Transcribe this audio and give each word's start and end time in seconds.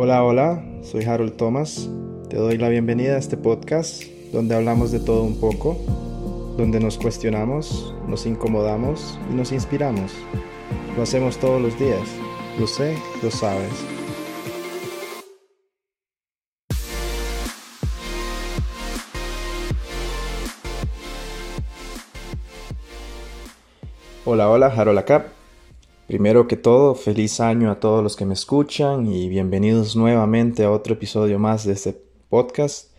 Hola, 0.00 0.22
hola, 0.22 0.62
soy 0.82 1.02
Harold 1.02 1.36
Thomas. 1.36 1.90
Te 2.30 2.36
doy 2.36 2.56
la 2.56 2.68
bienvenida 2.68 3.16
a 3.16 3.18
este 3.18 3.36
podcast 3.36 4.04
donde 4.32 4.54
hablamos 4.54 4.92
de 4.92 5.00
todo 5.00 5.24
un 5.24 5.40
poco, 5.40 5.76
donde 6.56 6.78
nos 6.78 6.96
cuestionamos, 6.96 7.92
nos 8.06 8.24
incomodamos 8.24 9.18
y 9.28 9.34
nos 9.34 9.50
inspiramos. 9.50 10.12
Lo 10.96 11.02
hacemos 11.02 11.38
todos 11.38 11.60
los 11.60 11.76
días. 11.80 12.08
Lo 12.60 12.68
sé, 12.68 12.96
lo 13.24 13.32
sabes. 13.32 13.72
Hola, 24.24 24.48
hola, 24.48 24.68
Harold 24.68 25.00
acá. 25.00 25.32
Primero 26.08 26.48
que 26.48 26.56
todo, 26.56 26.94
feliz 26.94 27.38
año 27.38 27.70
a 27.70 27.80
todos 27.80 28.02
los 28.02 28.16
que 28.16 28.24
me 28.24 28.32
escuchan 28.32 29.06
y 29.12 29.28
bienvenidos 29.28 29.94
nuevamente 29.94 30.64
a 30.64 30.70
otro 30.70 30.94
episodio 30.94 31.38
más 31.38 31.66
de 31.66 31.74
este 31.74 32.00
podcast, 32.30 32.94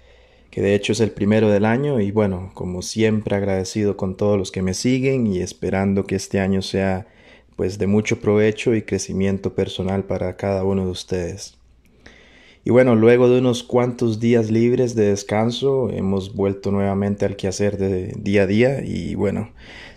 que 0.52 0.62
de 0.62 0.76
hecho 0.76 0.92
es 0.92 1.00
el 1.00 1.10
primero 1.10 1.50
del 1.50 1.66
año 1.66 2.00
y 2.00 2.12
bueno, 2.12 2.52
como 2.54 2.84
siempre 2.84 3.36
agradecido 3.36 3.98
con 3.98 4.16
todos 4.16 4.38
los 4.38 4.52
que 4.52 4.62
me 4.62 4.76
siguen 4.76 5.26
y 5.26 5.40
esperando 5.40 6.06
que 6.06 6.18
este 6.18 6.40
año 6.40 6.62
sea 6.62 7.08
pues 7.56 7.80
de 7.80 7.88
mucho 7.88 8.22
provecho 8.22 8.76
y 8.76 8.84
crecimiento 8.84 9.56
personal 9.56 10.04
para 10.04 10.38
cada 10.38 10.64
uno 10.64 10.86
de 10.86 10.92
ustedes. 10.92 11.59
Y 12.70 12.72
bueno, 12.72 12.94
luego 12.94 13.28
de 13.28 13.40
unos 13.40 13.64
cuantos 13.64 14.20
días 14.20 14.52
libres 14.52 14.94
de 14.94 15.10
descanso, 15.10 15.90
hemos 15.90 16.36
vuelto 16.36 16.70
nuevamente 16.70 17.26
al 17.26 17.36
quehacer 17.36 17.80
de 17.80 18.14
día 18.16 18.44
a 18.44 18.46
día 18.46 18.86
y 18.86 19.16
bueno, 19.16 19.50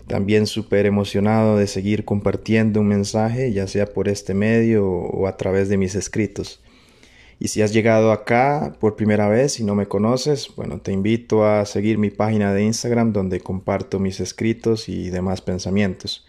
también 0.07 0.47
súper 0.47 0.87
emocionado 0.87 1.55
de 1.55 1.67
seguir 1.67 2.03
compartiendo 2.03 2.79
un 2.79 2.87
mensaje, 2.87 3.53
ya 3.53 3.67
sea 3.67 3.85
por 3.85 4.09
este 4.09 4.33
medio 4.33 4.87
o 4.87 5.27
a 5.27 5.37
través 5.37 5.69
de 5.69 5.77
mis 5.77 5.93
escritos. 5.93 6.63
Y 7.37 7.49
si 7.49 7.61
has 7.61 7.73
llegado 7.73 8.11
acá 8.11 8.75
por 8.79 8.95
primera 8.95 9.27
vez 9.29 9.59
y 9.59 9.63
no 9.63 9.75
me 9.75 9.85
conoces, 9.85 10.49
bueno, 10.55 10.81
te 10.81 10.91
invito 10.91 11.45
a 11.45 11.67
seguir 11.67 11.99
mi 11.99 12.09
página 12.09 12.55
de 12.55 12.63
Instagram 12.63 13.13
donde 13.13 13.39
comparto 13.39 13.99
mis 13.99 14.19
escritos 14.19 14.89
y 14.89 15.11
demás 15.11 15.41
pensamientos. 15.41 16.25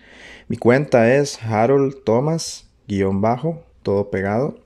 Mi 0.48 0.58
cuenta 0.58 1.16
es 1.16 1.42
Harold 1.42 2.04
Thomas, 2.04 2.68
guion 2.86 3.22
bajo, 3.22 3.62
todo 3.82 4.10
pegado. 4.10 4.63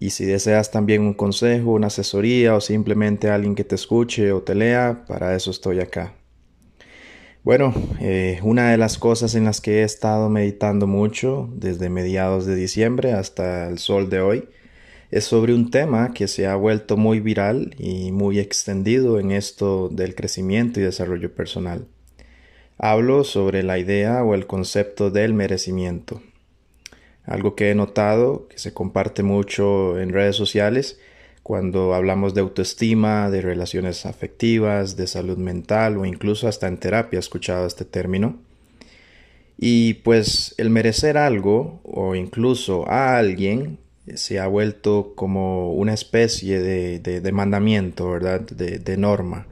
Y 0.00 0.10
si 0.10 0.24
deseas 0.24 0.70
también 0.70 1.02
un 1.02 1.12
consejo, 1.12 1.72
una 1.72 1.88
asesoría 1.88 2.54
o 2.54 2.60
simplemente 2.60 3.30
alguien 3.30 3.56
que 3.56 3.64
te 3.64 3.74
escuche 3.74 4.30
o 4.30 4.42
te 4.42 4.54
lea, 4.54 5.04
para 5.08 5.34
eso 5.34 5.50
estoy 5.50 5.80
acá. 5.80 6.14
Bueno, 7.42 7.74
eh, 8.00 8.38
una 8.42 8.70
de 8.70 8.76
las 8.76 8.96
cosas 8.96 9.34
en 9.34 9.44
las 9.44 9.60
que 9.60 9.80
he 9.80 9.82
estado 9.82 10.28
meditando 10.28 10.86
mucho 10.86 11.48
desde 11.52 11.88
mediados 11.88 12.46
de 12.46 12.54
diciembre 12.54 13.12
hasta 13.12 13.68
el 13.68 13.78
sol 13.78 14.08
de 14.08 14.20
hoy 14.20 14.48
es 15.10 15.24
sobre 15.24 15.52
un 15.52 15.70
tema 15.70 16.12
que 16.12 16.28
se 16.28 16.46
ha 16.46 16.54
vuelto 16.54 16.96
muy 16.96 17.18
viral 17.18 17.74
y 17.76 18.12
muy 18.12 18.38
extendido 18.38 19.18
en 19.18 19.32
esto 19.32 19.88
del 19.88 20.14
crecimiento 20.14 20.78
y 20.78 20.84
desarrollo 20.84 21.34
personal. 21.34 21.86
Hablo 22.76 23.24
sobre 23.24 23.64
la 23.64 23.78
idea 23.78 24.22
o 24.22 24.34
el 24.34 24.46
concepto 24.46 25.10
del 25.10 25.34
merecimiento. 25.34 26.22
Algo 27.28 27.54
que 27.54 27.70
he 27.70 27.74
notado 27.74 28.48
que 28.48 28.58
se 28.58 28.72
comparte 28.72 29.22
mucho 29.22 30.00
en 30.00 30.10
redes 30.12 30.34
sociales 30.34 30.98
cuando 31.42 31.94
hablamos 31.94 32.34
de 32.34 32.40
autoestima, 32.40 33.30
de 33.30 33.40
relaciones 33.42 34.06
afectivas, 34.06 34.96
de 34.96 35.06
salud 35.06 35.36
mental 35.38 35.98
o 35.98 36.04
incluso 36.04 36.48
hasta 36.48 36.68
en 36.68 36.78
terapia 36.78 37.18
he 37.18 37.20
escuchado 37.20 37.66
este 37.66 37.84
término. 37.84 38.36
Y 39.58 39.94
pues 39.94 40.54
el 40.56 40.70
merecer 40.70 41.18
algo 41.18 41.80
o 41.84 42.14
incluso 42.14 42.88
a 42.88 43.18
alguien 43.18 43.78
se 44.14 44.38
ha 44.40 44.46
vuelto 44.46 45.12
como 45.14 45.72
una 45.72 45.92
especie 45.92 46.60
de, 46.60 47.32
mandamiento, 47.32 48.10
¿verdad? 48.10 48.40
De, 48.40 48.96
norma 48.96 49.46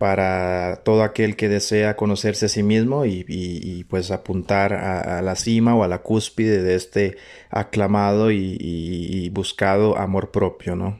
para 0.00 0.80
todo 0.82 1.02
aquel 1.04 1.36
que 1.36 1.48
desea 1.48 1.94
conocerse 1.94 2.46
a 2.46 2.48
sí 2.48 2.64
mismo 2.64 3.04
y, 3.04 3.84
pues 3.88 4.10
apuntar 4.10 4.72
a, 4.72 5.22
la 5.22 5.36
cima 5.36 5.76
o 5.76 5.84
a 5.84 5.88
la 5.88 5.98
cúspide 5.98 6.62
de 6.62 6.74
este 6.74 7.16
aclamado 7.50 8.32
y 8.32 9.30
buscado 9.30 9.96
amor 9.96 10.32
propio, 10.32 10.74
¿no? 10.74 10.98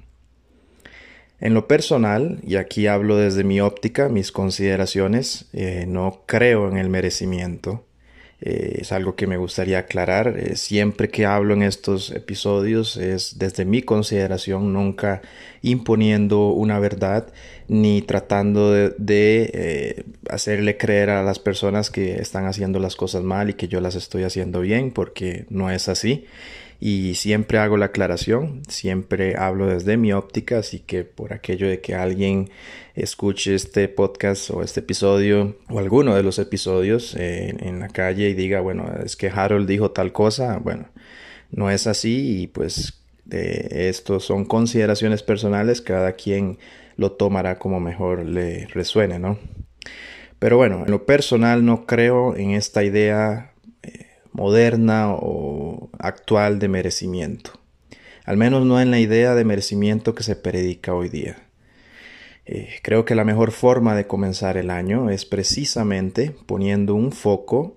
En 1.40 1.54
lo 1.54 1.66
personal, 1.66 2.38
y 2.46 2.56
aquí 2.56 2.86
hablo 2.86 3.16
desde 3.16 3.44
mi 3.44 3.62
óptica, 3.62 4.10
mis 4.10 4.30
consideraciones, 4.30 5.48
eh, 5.54 5.86
no 5.88 6.22
creo 6.26 6.68
en 6.68 6.76
el 6.76 6.90
merecimiento. 6.90 7.86
Eh, 8.40 8.78
es 8.80 8.92
algo 8.92 9.16
que 9.16 9.26
me 9.26 9.36
gustaría 9.36 9.80
aclarar. 9.80 10.36
Eh, 10.38 10.56
siempre 10.56 11.08
que 11.08 11.26
hablo 11.26 11.54
en 11.54 11.62
estos 11.62 12.10
episodios 12.10 12.96
es 12.96 13.38
desde 13.38 13.64
mi 13.64 13.82
consideración, 13.82 14.72
nunca 14.72 15.22
imponiendo 15.62 16.48
una 16.48 16.78
verdad 16.78 17.32
ni 17.68 18.02
tratando 18.02 18.72
de 18.72 20.04
hacerle 20.28 20.76
creer 20.76 21.10
a 21.10 21.22
las 21.22 21.38
personas 21.38 21.90
que 21.90 22.14
están 22.16 22.46
haciendo 22.46 22.80
las 22.80 22.96
cosas 22.96 23.22
mal 23.22 23.50
y 23.50 23.54
que 23.54 23.68
yo 23.68 23.80
las 23.80 23.94
estoy 23.94 24.24
haciendo 24.24 24.60
bien, 24.60 24.90
porque 24.90 25.46
no 25.50 25.70
es 25.70 25.88
así 25.88 26.26
y 26.80 27.14
siempre 27.14 27.58
hago 27.58 27.76
la 27.76 27.86
aclaración, 27.86 28.62
siempre 28.66 29.36
hablo 29.36 29.66
desde 29.66 29.98
mi 29.98 30.12
óptica, 30.14 30.58
así 30.58 30.80
que 30.80 31.04
por 31.04 31.34
aquello 31.34 31.68
de 31.68 31.82
que 31.82 31.94
alguien 31.94 32.48
escuche 32.94 33.54
este 33.54 33.86
podcast 33.88 34.50
o 34.50 34.62
este 34.62 34.80
episodio 34.80 35.58
o 35.68 35.78
alguno 35.78 36.16
de 36.16 36.22
los 36.22 36.38
episodios 36.38 37.14
eh, 37.16 37.54
en 37.60 37.80
la 37.80 37.88
calle 37.88 38.30
y 38.30 38.34
diga, 38.34 38.60
bueno, 38.60 38.90
es 39.04 39.14
que 39.14 39.28
Harold 39.28 39.68
dijo 39.68 39.90
tal 39.90 40.12
cosa, 40.12 40.58
bueno, 40.58 40.88
no 41.50 41.70
es 41.70 41.86
así 41.86 42.42
y 42.42 42.46
pues 42.46 43.02
de 43.26 43.88
esto 43.90 44.18
son 44.18 44.46
consideraciones 44.46 45.22
personales, 45.22 45.82
cada 45.82 46.12
quien 46.12 46.58
lo 46.96 47.12
tomará 47.12 47.58
como 47.58 47.78
mejor 47.78 48.24
le 48.24 48.66
resuene, 48.68 49.18
¿no? 49.18 49.38
Pero 50.38 50.56
bueno, 50.56 50.84
en 50.86 50.90
lo 50.90 51.04
personal 51.04 51.64
no 51.64 51.84
creo 51.84 52.34
en 52.34 52.52
esta 52.52 52.82
idea 52.82 53.49
eh, 53.49 53.49
moderna 54.40 55.12
o 55.12 55.90
actual 55.98 56.58
de 56.58 56.68
merecimiento. 56.68 57.60
Al 58.24 58.38
menos 58.38 58.64
no 58.64 58.80
en 58.80 58.90
la 58.90 58.98
idea 58.98 59.34
de 59.34 59.44
merecimiento 59.44 60.14
que 60.14 60.22
se 60.22 60.34
predica 60.34 60.94
hoy 60.94 61.10
día. 61.10 61.36
Eh, 62.46 62.70
creo 62.82 63.04
que 63.04 63.14
la 63.14 63.24
mejor 63.24 63.52
forma 63.52 63.94
de 63.94 64.06
comenzar 64.06 64.56
el 64.56 64.70
año 64.70 65.10
es 65.10 65.26
precisamente 65.26 66.34
poniendo 66.46 66.94
un 66.94 67.12
foco 67.12 67.76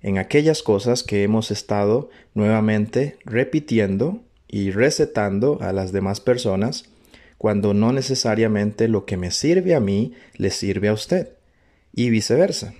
en 0.00 0.16
aquellas 0.16 0.62
cosas 0.62 1.02
que 1.02 1.24
hemos 1.24 1.50
estado 1.50 2.08
nuevamente 2.32 3.18
repitiendo 3.26 4.22
y 4.48 4.70
recetando 4.70 5.58
a 5.60 5.74
las 5.74 5.92
demás 5.92 6.20
personas 6.20 6.88
cuando 7.36 7.74
no 7.74 7.92
necesariamente 7.92 8.88
lo 8.88 9.04
que 9.04 9.18
me 9.18 9.30
sirve 9.30 9.74
a 9.74 9.80
mí 9.80 10.14
le 10.38 10.48
sirve 10.48 10.88
a 10.88 10.94
usted 10.94 11.34
y 11.92 12.08
viceversa. 12.08 12.72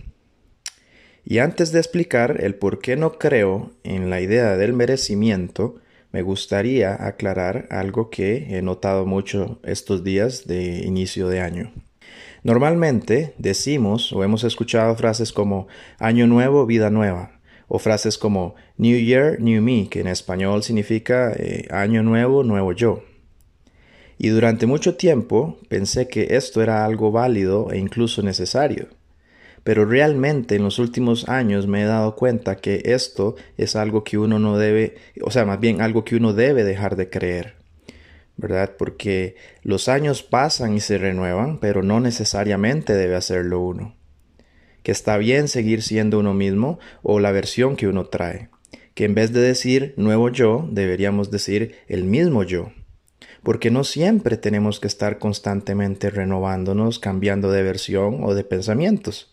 Y 1.30 1.40
antes 1.40 1.72
de 1.72 1.78
explicar 1.78 2.42
el 2.42 2.54
por 2.54 2.78
qué 2.78 2.96
no 2.96 3.18
creo 3.18 3.72
en 3.84 4.08
la 4.08 4.22
idea 4.22 4.56
del 4.56 4.72
merecimiento, 4.72 5.74
me 6.10 6.22
gustaría 6.22 7.06
aclarar 7.06 7.66
algo 7.70 8.08
que 8.08 8.56
he 8.56 8.62
notado 8.62 9.04
mucho 9.04 9.60
estos 9.62 10.02
días 10.02 10.46
de 10.46 10.78
inicio 10.86 11.28
de 11.28 11.42
año. 11.42 11.70
Normalmente 12.42 13.34
decimos 13.36 14.10
o 14.14 14.24
hemos 14.24 14.42
escuchado 14.42 14.96
frases 14.96 15.30
como 15.30 15.68
año 15.98 16.26
nuevo, 16.26 16.64
vida 16.64 16.88
nueva, 16.88 17.38
o 17.66 17.78
frases 17.78 18.16
como 18.16 18.54
New 18.78 18.98
Year, 18.98 19.38
New 19.38 19.60
Me, 19.60 19.90
que 19.90 20.00
en 20.00 20.06
español 20.06 20.62
significa 20.62 21.34
eh, 21.36 21.68
año 21.70 22.02
nuevo, 22.02 22.42
nuevo 22.42 22.72
yo. 22.72 23.02
Y 24.16 24.28
durante 24.28 24.64
mucho 24.64 24.96
tiempo 24.96 25.58
pensé 25.68 26.08
que 26.08 26.28
esto 26.30 26.62
era 26.62 26.86
algo 26.86 27.12
válido 27.12 27.70
e 27.70 27.76
incluso 27.76 28.22
necesario 28.22 28.96
pero 29.68 29.84
realmente 29.84 30.56
en 30.56 30.62
los 30.62 30.78
últimos 30.78 31.28
años 31.28 31.66
me 31.66 31.82
he 31.82 31.84
dado 31.84 32.16
cuenta 32.16 32.56
que 32.56 32.80
esto 32.86 33.36
es 33.58 33.76
algo 33.76 34.02
que 34.02 34.16
uno 34.16 34.38
no 34.38 34.56
debe, 34.56 34.94
o 35.20 35.30
sea, 35.30 35.44
más 35.44 35.60
bien 35.60 35.82
algo 35.82 36.06
que 36.06 36.16
uno 36.16 36.32
debe 36.32 36.64
dejar 36.64 36.96
de 36.96 37.10
creer, 37.10 37.56
¿verdad? 38.38 38.76
Porque 38.78 39.36
los 39.62 39.90
años 39.90 40.22
pasan 40.22 40.72
y 40.72 40.80
se 40.80 40.96
renuevan, 40.96 41.58
pero 41.58 41.82
no 41.82 42.00
necesariamente 42.00 42.94
debe 42.94 43.14
hacerlo 43.14 43.60
uno. 43.60 43.94
Que 44.82 44.90
está 44.90 45.18
bien 45.18 45.48
seguir 45.48 45.82
siendo 45.82 46.18
uno 46.18 46.32
mismo 46.32 46.78
o 47.02 47.20
la 47.20 47.30
versión 47.30 47.76
que 47.76 47.88
uno 47.88 48.06
trae. 48.06 48.48
Que 48.94 49.04
en 49.04 49.14
vez 49.14 49.34
de 49.34 49.40
decir 49.40 49.92
nuevo 49.98 50.30
yo, 50.30 50.66
deberíamos 50.72 51.30
decir 51.30 51.74
el 51.88 52.04
mismo 52.04 52.42
yo 52.42 52.72
porque 53.42 53.70
no 53.70 53.84
siempre 53.84 54.36
tenemos 54.36 54.80
que 54.80 54.88
estar 54.88 55.18
constantemente 55.18 56.10
renovándonos, 56.10 56.98
cambiando 56.98 57.50
de 57.52 57.62
versión 57.62 58.24
o 58.24 58.34
de 58.34 58.44
pensamientos. 58.44 59.30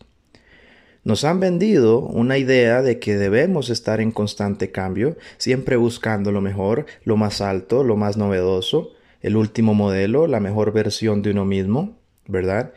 Nos 1.05 1.23
han 1.23 1.39
vendido 1.39 1.99
una 1.99 2.39
idea 2.39 2.81
de 2.81 2.97
que 2.97 3.15
debemos 3.15 3.69
estar 3.69 4.01
en 4.01 4.11
constante 4.11 4.71
cambio, 4.71 5.17
siempre 5.37 5.75
buscando 5.75 6.31
lo 6.31 6.41
mejor, 6.41 6.87
lo 7.03 7.15
más 7.15 7.41
alto, 7.41 7.83
lo 7.83 7.95
más 7.95 8.17
novedoso, 8.17 8.91
el 9.21 9.37
último 9.37 9.75
modelo, 9.75 10.25
la 10.25 10.39
mejor 10.39 10.73
versión 10.73 11.21
de 11.21 11.29
uno 11.29 11.45
mismo, 11.45 11.95
¿verdad? 12.27 12.73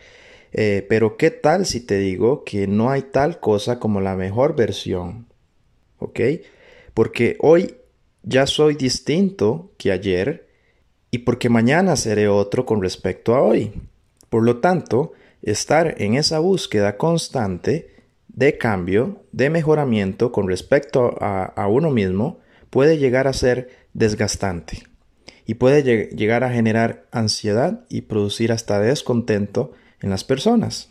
Eh, 0.52 0.84
pero 0.90 1.16
¿qué 1.16 1.30
tal 1.30 1.64
si 1.64 1.80
te 1.80 1.96
digo 1.96 2.44
que 2.44 2.66
no 2.66 2.90
hay 2.90 3.00
tal 3.00 3.40
cosa 3.40 3.78
como 3.78 4.02
la 4.02 4.14
mejor 4.14 4.54
versión? 4.54 5.26
¿Ok? 5.98 6.20
Porque 6.92 7.38
hoy 7.40 7.76
ya 8.24 8.46
soy 8.46 8.74
distinto 8.74 9.72
que 9.78 9.90
ayer 9.90 10.50
y 11.10 11.18
porque 11.18 11.48
mañana 11.48 11.96
seré 11.96 12.28
otro 12.28 12.66
con 12.66 12.82
respecto 12.82 13.34
a 13.34 13.40
hoy. 13.40 13.72
Por 14.28 14.42
lo 14.42 14.58
tanto, 14.58 15.12
estar 15.40 15.94
en 15.96 16.14
esa 16.14 16.40
búsqueda 16.40 16.98
constante 16.98 17.96
de 18.28 18.58
cambio, 18.58 19.24
de 19.32 19.50
mejoramiento 19.50 20.32
con 20.32 20.48
respecto 20.48 21.16
a, 21.20 21.66
uno 21.68 21.90
mismo, 21.90 22.38
puede 22.70 22.98
llegar 22.98 23.26
a 23.26 23.32
ser 23.32 23.70
desgastante 23.94 24.84
y 25.44 25.54
puede 25.54 25.82
llegar 26.14 26.44
a 26.44 26.52
generar 26.52 27.06
ansiedad 27.10 27.84
y 27.88 28.02
producir 28.02 28.52
hasta 28.52 28.80
descontento 28.80 29.72
en 30.00 30.10
las 30.10 30.24
personas. 30.24 30.90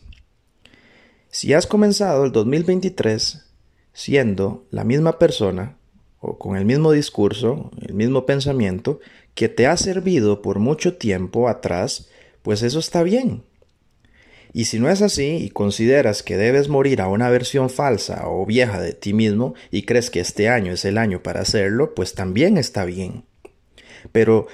Si 1.29 1.53
has 1.53 1.67
comenzado 1.67 2.25
el 2.25 2.31
2023 2.31 3.45
siendo 3.93 4.65
la 4.71 4.83
misma 4.83 5.19
persona 5.19 5.77
o 6.19 6.37
con 6.37 6.57
el 6.57 6.65
mismo 6.65 6.91
discurso, 6.91 7.71
el 7.81 7.93
mismo 7.93 8.25
pensamiento 8.25 8.99
que 9.35 9.49
te 9.49 9.67
ha 9.67 9.77
servido 9.77 10.41
por 10.41 10.59
mucho 10.59 10.97
tiempo 10.97 11.47
atrás, 11.47 12.09
pues 12.41 12.63
eso 12.63 12.79
está 12.79 13.03
bien. 13.03 13.43
Y 14.57 14.65
si 14.65 14.79
no 14.79 14.89
es 14.89 15.03
así 15.03 15.35
y 15.35 15.51
consideras 15.51 16.23
que 16.23 16.35
debes 16.35 16.67
morir 16.67 16.99
a 16.99 17.09
una 17.09 17.29
versión 17.29 17.69
falsa 17.69 18.27
o 18.27 18.43
vieja 18.43 18.81
de 18.81 18.93
ti 18.93 19.13
mismo 19.13 19.53
y 19.69 19.83
crees 19.83 20.09
que 20.09 20.19
este 20.19 20.49
año 20.49 20.71
es 20.71 20.83
el 20.83 20.97
año 20.97 21.21
para 21.21 21.41
hacerlo, 21.41 21.93
pues 21.93 22.15
también 22.15 22.57
está 22.57 22.83
bien. 22.83 23.25
Pero 24.11 24.47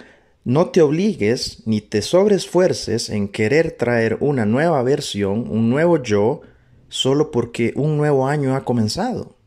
no 0.44 0.72
te 0.72 0.82
obligues 0.82 1.64
ni 1.66 1.80
te 1.80 2.02
sobresfuerces 2.02 3.10
en 3.10 3.30
querer 3.30 3.72
traer 3.72 4.18
una 4.20 4.46
nueva 4.46 4.84
versión, 4.84 5.50
un 5.50 5.70
nuevo 5.70 6.04
yo, 6.04 6.42
solo 6.90 7.32
porque 7.32 7.72
un 7.78 7.96
nuevo 7.96 8.28
año 8.28 8.58
ha 8.58 8.66
comenzado. 8.66 9.38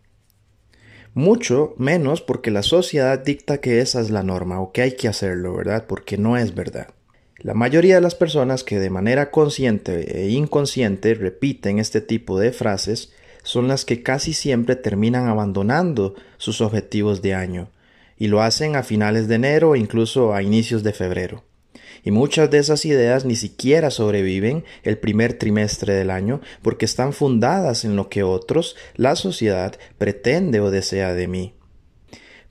Mucho 1.13 1.75
menos 1.77 2.23
porque 2.23 2.51
la 2.51 2.63
sociedad 2.63 3.19
dicta 3.19 3.59
que 3.59 3.81
esa 3.81 4.01
es 4.01 4.09
la 4.09 4.23
norma 4.23 4.63
o 4.63 4.73
que 4.73 4.81
hay 4.81 4.97
que 4.97 5.09
hacerlo, 5.09 5.55
¿verdad? 5.55 5.85
Porque 5.87 6.17
no 6.17 6.39
es 6.39 6.55
verdad. 6.55 6.96
La 7.47 7.55
mayoría 7.55 7.95
de 7.95 8.01
las 8.01 8.17
personas 8.17 8.65
que 8.65 8.81
de 8.81 8.91
manera 8.91 9.31
consciente 9.31 10.21
e 10.21 10.31
inconsciente 10.31 11.15
repiten 11.15 11.79
este 11.79 12.01
tipo 12.01 12.41
de 12.41 12.51
frases 12.51 13.13
son 13.45 13.69
las 13.69 13.85
que 13.85 14.03
casi 14.03 14.33
siempre 14.33 14.75
terminan 14.75 15.29
abandonando 15.29 16.17
sus 16.39 16.61
objetivos 16.61 17.23
de 17.23 17.35
año, 17.35 17.71
y 18.19 18.27
lo 18.27 18.43
hacen 18.43 18.75
a 18.75 18.83
finales 18.83 19.29
de 19.29 19.37
enero 19.37 19.71
o 19.71 19.77
incluso 19.77 20.35
a 20.35 20.43
inicios 20.43 20.83
de 20.83 20.93
febrero. 20.93 21.45
Y 22.03 22.11
muchas 22.11 22.51
de 22.51 22.59
esas 22.59 22.85
ideas 22.85 23.25
ni 23.25 23.37
siquiera 23.37 23.93
sobreviven 23.93 24.65
el 24.83 24.99
primer 24.99 25.35
trimestre 25.35 25.95
del 25.95 26.11
año 26.11 26.41
porque 26.63 26.85
están 26.85 27.13
fundadas 27.13 27.85
en 27.85 27.95
lo 27.95 28.09
que 28.09 28.25
otros, 28.25 28.75
la 28.97 29.15
sociedad, 29.15 29.79
pretende 29.99 30.59
o 30.59 30.73
desea 30.73 31.15
de 31.15 31.29
mí. 31.29 31.56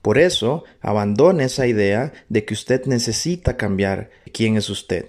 Por 0.06 0.18
eso, 0.18 0.62
abandone 0.82 1.42
esa 1.42 1.66
idea 1.66 2.12
de 2.28 2.44
que 2.44 2.54
usted 2.54 2.86
necesita 2.86 3.56
cambiar 3.56 4.10
quién 4.32 4.56
es 4.56 4.70
usted. 4.70 5.06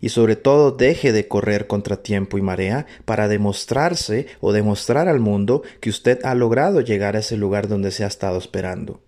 Y 0.00 0.08
sobre 0.08 0.34
todo 0.34 0.72
deje 0.72 1.12
de 1.12 1.28
correr 1.28 1.68
contra 1.68 2.02
tiempo 2.02 2.36
y 2.36 2.42
marea 2.42 2.84
para 3.04 3.28
demostrarse 3.28 4.26
o 4.40 4.52
demostrar 4.52 5.06
al 5.06 5.20
mundo 5.20 5.62
que 5.78 5.88
usted 5.88 6.18
ha 6.24 6.34
logrado 6.34 6.80
llegar 6.80 7.14
a 7.14 7.20
ese 7.20 7.36
lugar 7.36 7.68
donde 7.68 7.92
se 7.92 8.02
ha 8.02 8.08
estado 8.08 8.36
esperando. 8.36 9.02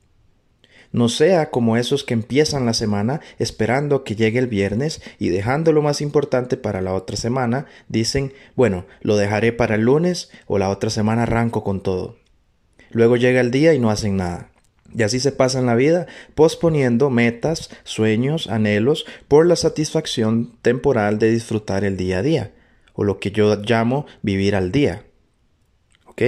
No 0.92 1.08
sea 1.08 1.50
como 1.50 1.76
esos 1.76 2.04
que 2.04 2.14
empiezan 2.14 2.64
la 2.64 2.72
semana 2.72 3.20
esperando 3.40 4.04
que 4.04 4.14
llegue 4.14 4.38
el 4.38 4.46
viernes 4.46 5.02
y 5.18 5.30
dejando 5.30 5.72
lo 5.72 5.82
más 5.82 6.02
importante 6.02 6.56
para 6.56 6.80
la 6.82 6.94
otra 6.94 7.16
semana, 7.16 7.66
dicen, 7.88 8.32
bueno, 8.54 8.86
lo 9.00 9.16
dejaré 9.16 9.52
para 9.52 9.74
el 9.74 9.80
lunes 9.80 10.30
o 10.46 10.58
la 10.58 10.70
otra 10.70 10.88
semana 10.88 11.24
arranco 11.24 11.64
con 11.64 11.82
todo. 11.82 12.14
Luego 12.90 13.16
llega 13.16 13.40
el 13.40 13.50
día 13.50 13.74
y 13.74 13.80
no 13.80 13.90
hacen 13.90 14.16
nada. 14.16 14.52
Y 14.94 15.02
así 15.02 15.20
se 15.20 15.32
pasa 15.32 15.58
en 15.58 15.66
la 15.66 15.74
vida, 15.74 16.06
posponiendo 16.34 17.10
metas, 17.10 17.70
sueños, 17.84 18.48
anhelos, 18.48 19.06
por 19.28 19.46
la 19.46 19.56
satisfacción 19.56 20.56
temporal 20.62 21.18
de 21.18 21.30
disfrutar 21.30 21.84
el 21.84 21.96
día 21.96 22.18
a 22.18 22.22
día, 22.22 22.52
o 22.94 23.04
lo 23.04 23.18
que 23.18 23.30
yo 23.30 23.56
llamo 23.56 24.06
vivir 24.22 24.54
al 24.54 24.72
día. 24.72 25.04
¿Ok? 26.06 26.22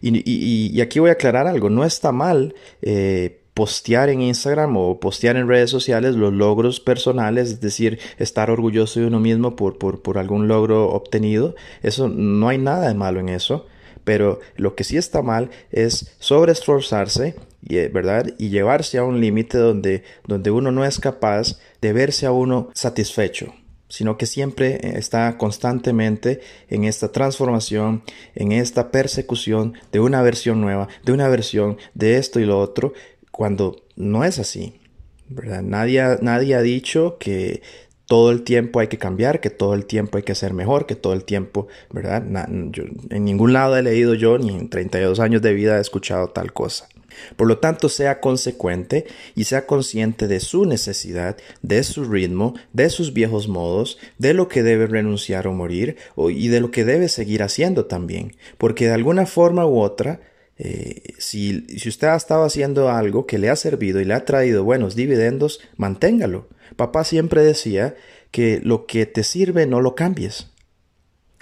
Y, 0.00 0.80
aquí 0.80 0.98
voy 0.98 1.10
a 1.10 1.14
aclarar 1.14 1.46
algo, 1.46 1.68
no 1.68 1.84
está 1.84 2.12
mal 2.12 2.54
eh, 2.80 3.42
postear 3.54 4.08
en 4.08 4.22
Instagram 4.22 4.76
o 4.76 5.00
postear 5.00 5.36
en 5.36 5.48
redes 5.48 5.70
sociales 5.70 6.14
los 6.14 6.32
logros 6.32 6.80
personales, 6.80 7.50
es 7.50 7.60
decir, 7.60 7.98
estar 8.18 8.50
orgulloso 8.50 9.00
de 9.00 9.06
uno 9.06 9.20
mismo 9.20 9.56
por, 9.56 9.78
por, 9.78 10.02
por 10.02 10.18
algún 10.18 10.48
logro 10.48 10.90
obtenido, 10.90 11.54
eso 11.82 12.08
no 12.08 12.48
hay 12.48 12.58
nada 12.58 12.88
de 12.88 12.94
malo 12.94 13.20
en 13.20 13.28
eso 13.28 13.66
pero 14.06 14.38
lo 14.54 14.76
que 14.76 14.84
sí 14.84 14.96
está 14.96 15.20
mal 15.20 15.50
es 15.72 16.14
sobreesforzarse 16.20 17.34
¿verdad? 17.62 18.34
Y 18.38 18.48
llevarse 18.48 18.98
a 18.98 19.04
un 19.04 19.20
límite 19.20 19.58
donde, 19.58 20.04
donde 20.26 20.50
uno 20.50 20.70
no 20.70 20.84
es 20.84 20.98
capaz 20.98 21.58
de 21.80 21.92
verse 21.92 22.26
a 22.26 22.32
uno 22.32 22.70
satisfecho, 22.74 23.54
sino 23.88 24.16
que 24.16 24.26
siempre 24.26 24.74
eh, 24.76 24.98
está 24.98 25.36
constantemente 25.38 26.40
en 26.68 26.84
esta 26.84 27.12
transformación, 27.12 28.02
en 28.34 28.52
esta 28.52 28.90
persecución 28.90 29.74
de 29.92 30.00
una 30.00 30.22
versión 30.22 30.60
nueva, 30.60 30.88
de 31.04 31.12
una 31.12 31.28
versión 31.28 31.78
de 31.94 32.18
esto 32.18 32.40
y 32.40 32.44
lo 32.44 32.58
otro, 32.58 32.92
cuando 33.30 33.82
no 33.96 34.24
es 34.24 34.38
así. 34.38 34.80
¿verdad? 35.28 35.62
Nadie 35.62 36.54
ha 36.54 36.62
dicho 36.62 37.16
que 37.18 37.62
todo 38.06 38.30
el 38.30 38.42
tiempo 38.42 38.80
hay 38.80 38.88
que 38.88 38.98
cambiar, 38.98 39.40
que 39.40 39.50
todo 39.50 39.74
el 39.74 39.84
tiempo 39.84 40.16
hay 40.16 40.24
que 40.24 40.34
ser 40.34 40.54
mejor, 40.54 40.86
que 40.86 40.94
todo 40.94 41.12
el 41.12 41.24
tiempo, 41.24 41.68
¿verdad? 41.90 42.24
en 42.26 43.24
ningún 43.24 43.52
lado 43.52 43.76
he 43.76 43.82
leído 43.82 44.14
yo, 44.14 44.38
ni 44.38 44.50
en 44.50 44.68
32 44.68 45.20
años 45.20 45.42
de 45.42 45.52
vida 45.52 45.78
he 45.78 45.80
escuchado 45.80 46.28
tal 46.28 46.52
cosa. 46.52 46.88
Por 47.36 47.48
lo 47.48 47.58
tanto, 47.58 47.88
sea 47.88 48.20
consecuente 48.20 49.06
y 49.34 49.44
sea 49.44 49.66
consciente 49.66 50.28
de 50.28 50.40
su 50.40 50.66
necesidad, 50.66 51.36
de 51.62 51.82
su 51.82 52.04
ritmo, 52.04 52.54
de 52.72 52.90
sus 52.90 53.12
viejos 53.12 53.48
modos, 53.48 53.98
de 54.18 54.34
lo 54.34 54.48
que 54.48 54.62
debe 54.62 54.86
renunciar 54.86 55.46
o 55.46 55.52
morir, 55.52 55.96
y 56.16 56.48
de 56.48 56.60
lo 56.60 56.70
que 56.70 56.84
debe 56.84 57.08
seguir 57.08 57.42
haciendo 57.42 57.86
también, 57.86 58.36
porque 58.58 58.86
de 58.86 58.94
alguna 58.94 59.26
forma 59.26 59.66
u 59.66 59.80
otra, 59.80 60.20
eh, 60.58 61.14
si, 61.18 61.66
si 61.78 61.88
usted 61.88 62.08
ha 62.08 62.16
estado 62.16 62.44
haciendo 62.44 62.90
algo 62.90 63.26
que 63.26 63.38
le 63.38 63.50
ha 63.50 63.56
servido 63.56 64.00
y 64.00 64.04
le 64.04 64.14
ha 64.14 64.24
traído 64.24 64.64
buenos 64.64 64.94
dividendos, 64.94 65.60
manténgalo. 65.76 66.48
Papá 66.76 67.04
siempre 67.04 67.42
decía 67.42 67.96
que 68.30 68.60
lo 68.62 68.86
que 68.86 69.06
te 69.06 69.24
sirve 69.24 69.66
no 69.66 69.80
lo 69.80 69.94
cambies. 69.94 70.50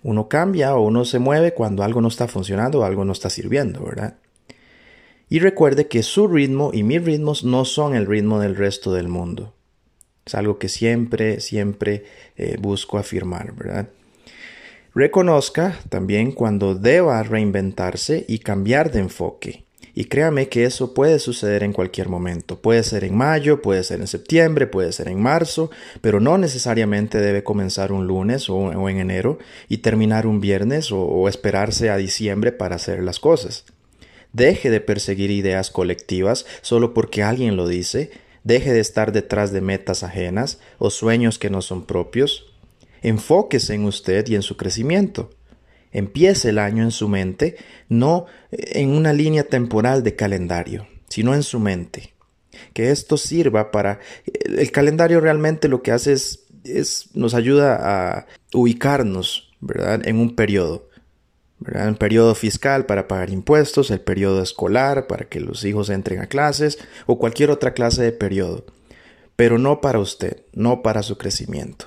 Uno 0.02 0.28
cambia 0.28 0.74
o 0.76 0.82
uno 0.82 1.04
se 1.04 1.18
mueve 1.18 1.54
cuando 1.54 1.82
algo 1.82 2.00
no 2.00 2.08
está 2.08 2.28
funcionando 2.28 2.80
o 2.80 2.84
algo 2.84 3.04
no 3.04 3.12
está 3.12 3.30
sirviendo, 3.30 3.84
¿verdad? 3.84 4.18
Y 5.28 5.38
recuerde 5.40 5.88
que 5.88 6.02
su 6.02 6.28
ritmo 6.28 6.70
y 6.72 6.82
mis 6.82 7.02
ritmos 7.02 7.44
no 7.44 7.64
son 7.64 7.94
el 7.94 8.06
ritmo 8.06 8.38
del 8.38 8.54
resto 8.54 8.92
del 8.92 9.08
mundo. 9.08 9.54
Es 10.26 10.34
algo 10.34 10.58
que 10.58 10.68
siempre, 10.68 11.40
siempre 11.40 12.04
eh, 12.36 12.56
busco 12.60 12.98
afirmar, 12.98 13.54
¿verdad? 13.54 13.88
Reconozca 14.94 15.76
también 15.88 16.30
cuando 16.30 16.74
deba 16.74 17.22
reinventarse 17.22 18.24
y 18.28 18.38
cambiar 18.38 18.92
de 18.92 19.00
enfoque. 19.00 19.64
Y 19.94 20.06
créame 20.06 20.48
que 20.48 20.64
eso 20.64 20.92
puede 20.92 21.18
suceder 21.18 21.62
en 21.62 21.72
cualquier 21.72 22.08
momento. 22.08 22.60
Puede 22.60 22.82
ser 22.82 23.04
en 23.04 23.16
mayo, 23.16 23.62
puede 23.62 23.84
ser 23.84 24.00
en 24.00 24.08
septiembre, 24.08 24.66
puede 24.66 24.92
ser 24.92 25.08
en 25.08 25.22
marzo, 25.22 25.70
pero 26.00 26.18
no 26.18 26.36
necesariamente 26.36 27.20
debe 27.20 27.44
comenzar 27.44 27.92
un 27.92 28.06
lunes 28.06 28.50
o, 28.50 28.88
en 28.88 28.98
enero 28.98 29.38
y 29.68 29.78
terminar 29.78 30.26
un 30.26 30.40
viernes 30.40 30.90
o 30.90 31.28
esperarse 31.28 31.90
a 31.90 31.96
diciembre 31.96 32.50
para 32.50 32.76
hacer 32.76 33.02
las 33.02 33.20
cosas. 33.20 33.64
Deje 34.34 34.68
de 34.68 34.80
perseguir 34.80 35.30
ideas 35.30 35.70
colectivas 35.70 36.44
solo 36.60 36.92
porque 36.92 37.22
alguien 37.22 37.56
lo 37.56 37.68
dice. 37.68 38.10
Deje 38.42 38.72
de 38.72 38.80
estar 38.80 39.12
detrás 39.12 39.52
de 39.52 39.60
metas 39.60 40.02
ajenas 40.02 40.58
o 40.78 40.90
sueños 40.90 41.38
que 41.38 41.50
no 41.50 41.62
son 41.62 41.86
propios. 41.86 42.52
Enfóquese 43.02 43.74
en 43.74 43.84
usted 43.84 44.26
y 44.26 44.34
en 44.34 44.42
su 44.42 44.56
crecimiento. 44.56 45.30
Empiece 45.94 46.48
el 46.50 46.58
año 46.58 46.82
en 46.82 46.90
su 46.90 47.08
mente, 47.08 47.56
no 47.88 48.26
en 48.50 48.90
una 48.90 49.12
línea 49.12 49.44
temporal 49.44 50.02
de 50.02 50.16
calendario, 50.16 50.88
sino 51.08 51.34
en 51.34 51.44
su 51.44 51.60
mente. 51.60 52.14
Que 52.72 52.90
esto 52.90 53.16
sirva 53.16 53.70
para... 53.70 54.00
El 54.44 54.72
calendario 54.72 55.20
realmente 55.20 55.68
lo 55.68 55.82
que 55.82 55.92
hace 55.92 56.12
es, 56.12 57.10
nos 57.14 57.34
ayuda 57.34 57.78
a 58.16 58.26
ubicarnos, 58.52 59.52
¿verdad? 59.60 60.06
En 60.06 60.18
un 60.18 60.34
periodo. 60.34 60.90
El 61.64 61.94
periodo 61.94 62.34
fiscal 62.34 62.86
para 62.86 63.06
pagar 63.06 63.30
impuestos, 63.30 63.92
el 63.92 64.00
periodo 64.00 64.42
escolar 64.42 65.06
para 65.06 65.26
que 65.26 65.38
los 65.38 65.64
hijos 65.64 65.90
entren 65.90 66.20
a 66.20 66.26
clases 66.26 66.78
o 67.06 67.20
cualquier 67.20 67.50
otra 67.50 67.72
clase 67.72 68.02
de 68.02 68.10
periodo, 68.10 68.66
pero 69.36 69.58
no 69.58 69.80
para 69.80 70.00
usted, 70.00 70.42
no 70.52 70.82
para 70.82 71.04
su 71.04 71.16
crecimiento. 71.16 71.86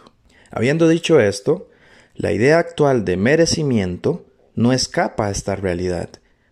Habiendo 0.50 0.88
dicho 0.88 1.20
esto, 1.20 1.70
la 2.18 2.32
idea 2.32 2.58
actual 2.58 3.06
de 3.06 3.16
merecimiento 3.16 4.26
no 4.56 4.74
escapa 4.74 5.28
a 5.28 5.30
esta 5.30 5.56
realidad, 5.56 6.10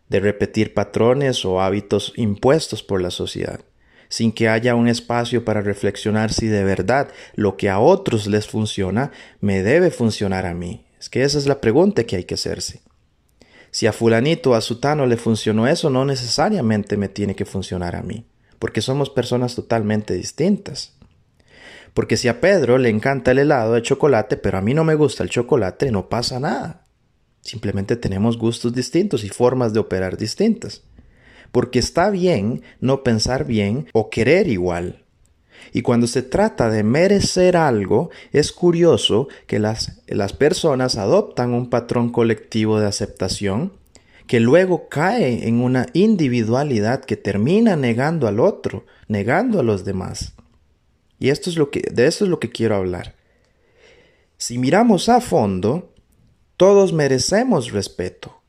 de 0.10 0.20
repetir 0.20 0.76
patrones 0.76 1.44
o 1.44 1.60
hábitos 1.60 2.14
impuestos 2.18 2.84
por 2.84 3.02
la 3.02 3.10
sociedad, 3.10 3.62
sin 4.08 4.32
que 4.32 4.48
haya 4.48 4.76
un 4.76 4.88
espacio 4.88 5.44
para 5.44 5.62
reflexionar 5.62 6.32
si 6.32 6.46
de 6.46 6.64
verdad 6.64 7.10
lo 7.34 7.58
que 7.58 7.72
a 7.72 7.80
otros 7.80 8.28
les 8.28 8.46
funciona 8.46 9.12
me 9.42 9.64
debe 9.64 9.90
funcionar 9.90 10.46
a 10.46 10.54
mí. 10.54 10.86
Es 11.00 11.10
que 11.10 11.24
esa 11.24 11.40
es 11.40 11.48
la 11.48 11.60
pregunta 11.62 12.04
que 12.04 12.18
hay 12.18 12.26
que 12.26 12.36
hacerse. 12.36 12.82
Si 13.72 13.88
a 13.88 13.92
fulanito 13.92 14.52
o 14.52 14.54
a 14.54 14.62
sutano 14.62 15.08
le 15.08 15.18
funcionó 15.18 15.68
eso, 15.68 15.90
no 15.90 16.06
necesariamente 16.06 16.96
me 16.96 17.10
tiene 17.10 17.36
que 17.36 17.46
funcionar 17.46 17.96
a 17.96 18.04
mí, 18.04 18.28
porque 18.60 18.82
somos 18.82 19.10
personas 19.10 19.56
totalmente 19.56 20.14
distintas. 20.14 20.95
Porque 21.96 22.18
si 22.18 22.28
a 22.28 22.42
Pedro 22.42 22.78
le 22.78 22.90
encanta 22.90 23.32
el 23.32 23.40
helado 23.40 23.72
de 23.72 23.82
chocolate, 23.82 24.36
pero 24.36 24.58
a 24.58 24.62
mí 24.62 24.74
no 24.74 24.84
me 24.84 24.96
gusta 24.96 25.24
el 25.24 25.30
chocolate, 25.30 25.92
no 25.92 26.10
pasa 26.10 26.42
nada. 26.42 26.88
Simplemente 27.40 27.96
tenemos 27.96 28.38
gustos 28.38 28.74
distintos 28.74 29.24
y 29.24 29.30
formas 29.30 29.72
de 29.72 29.80
operar 29.80 30.18
distintas. 30.18 30.84
Porque 31.54 31.80
está 31.80 32.10
bien 32.10 32.64
no 32.82 33.02
pensar 33.02 33.46
bien 33.46 33.88
o 33.94 34.10
querer 34.10 34.50
igual. 34.50 35.06
Y 35.72 35.84
cuando 35.84 36.08
se 36.08 36.22
trata 36.22 36.70
de 36.70 36.84
merecer 36.84 37.56
algo, 37.56 38.10
es 38.34 38.52
curioso 38.52 39.30
que 39.48 39.60
las, 39.60 40.02
las 40.08 40.34
personas 40.34 40.98
adoptan 40.98 41.54
un 41.54 41.70
patrón 41.70 42.12
colectivo 42.12 42.78
de 42.78 42.88
aceptación 42.88 43.72
que 44.28 44.42
luego 44.42 44.90
cae 44.90 45.48
en 45.48 45.62
una 45.62 45.86
individualidad 45.94 47.06
que 47.06 47.16
termina 47.16 47.78
negando 47.78 48.28
al 48.28 48.42
otro, 48.42 48.86
negando 49.08 49.62
a 49.62 49.64
los 49.64 49.86
demás. 49.86 50.35
Y 51.20 51.30
esto 51.30 51.50
es 51.50 51.58
lo 51.58 51.72
que, 51.72 51.82
de 51.92 52.08
esto 52.08 52.26
es 52.26 52.30
lo 52.30 52.40
que 52.40 52.50
quiero 52.50 52.76
hablar. 52.76 53.16
Si 54.38 54.58
miramos 54.58 55.10
a 55.10 55.22
fondo, 55.22 55.94
todos 56.58 56.94
merecemos 56.94 57.72
respeto, 57.72 58.42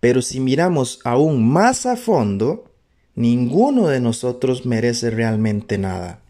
pero 0.00 0.22
si 0.22 0.40
miramos 0.40 1.00
aún 1.04 1.48
más 1.48 1.86
a 1.86 1.96
fondo, 1.96 2.72
ninguno 3.14 3.88
de 3.88 4.00
nosotros 4.00 4.66
merece 4.66 5.10
realmente 5.10 5.78
nada. 5.78 6.20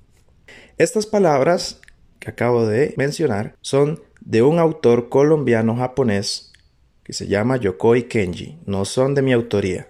Estas 0.76 1.06
palabras 1.06 1.80
que 2.18 2.30
acabo 2.30 2.66
de 2.66 2.94
mencionar 2.96 3.56
son 3.60 4.00
de 4.20 4.42
un 4.42 4.58
autor 4.58 5.08
colombiano-japonés 5.08 6.52
que 7.02 7.12
se 7.14 7.26
llama 7.26 7.56
Yokoi 7.56 8.08
Kenji, 8.08 8.58
no 8.66 8.84
son 8.84 9.14
de 9.14 9.22
mi 9.22 9.32
autoría. 9.32 9.88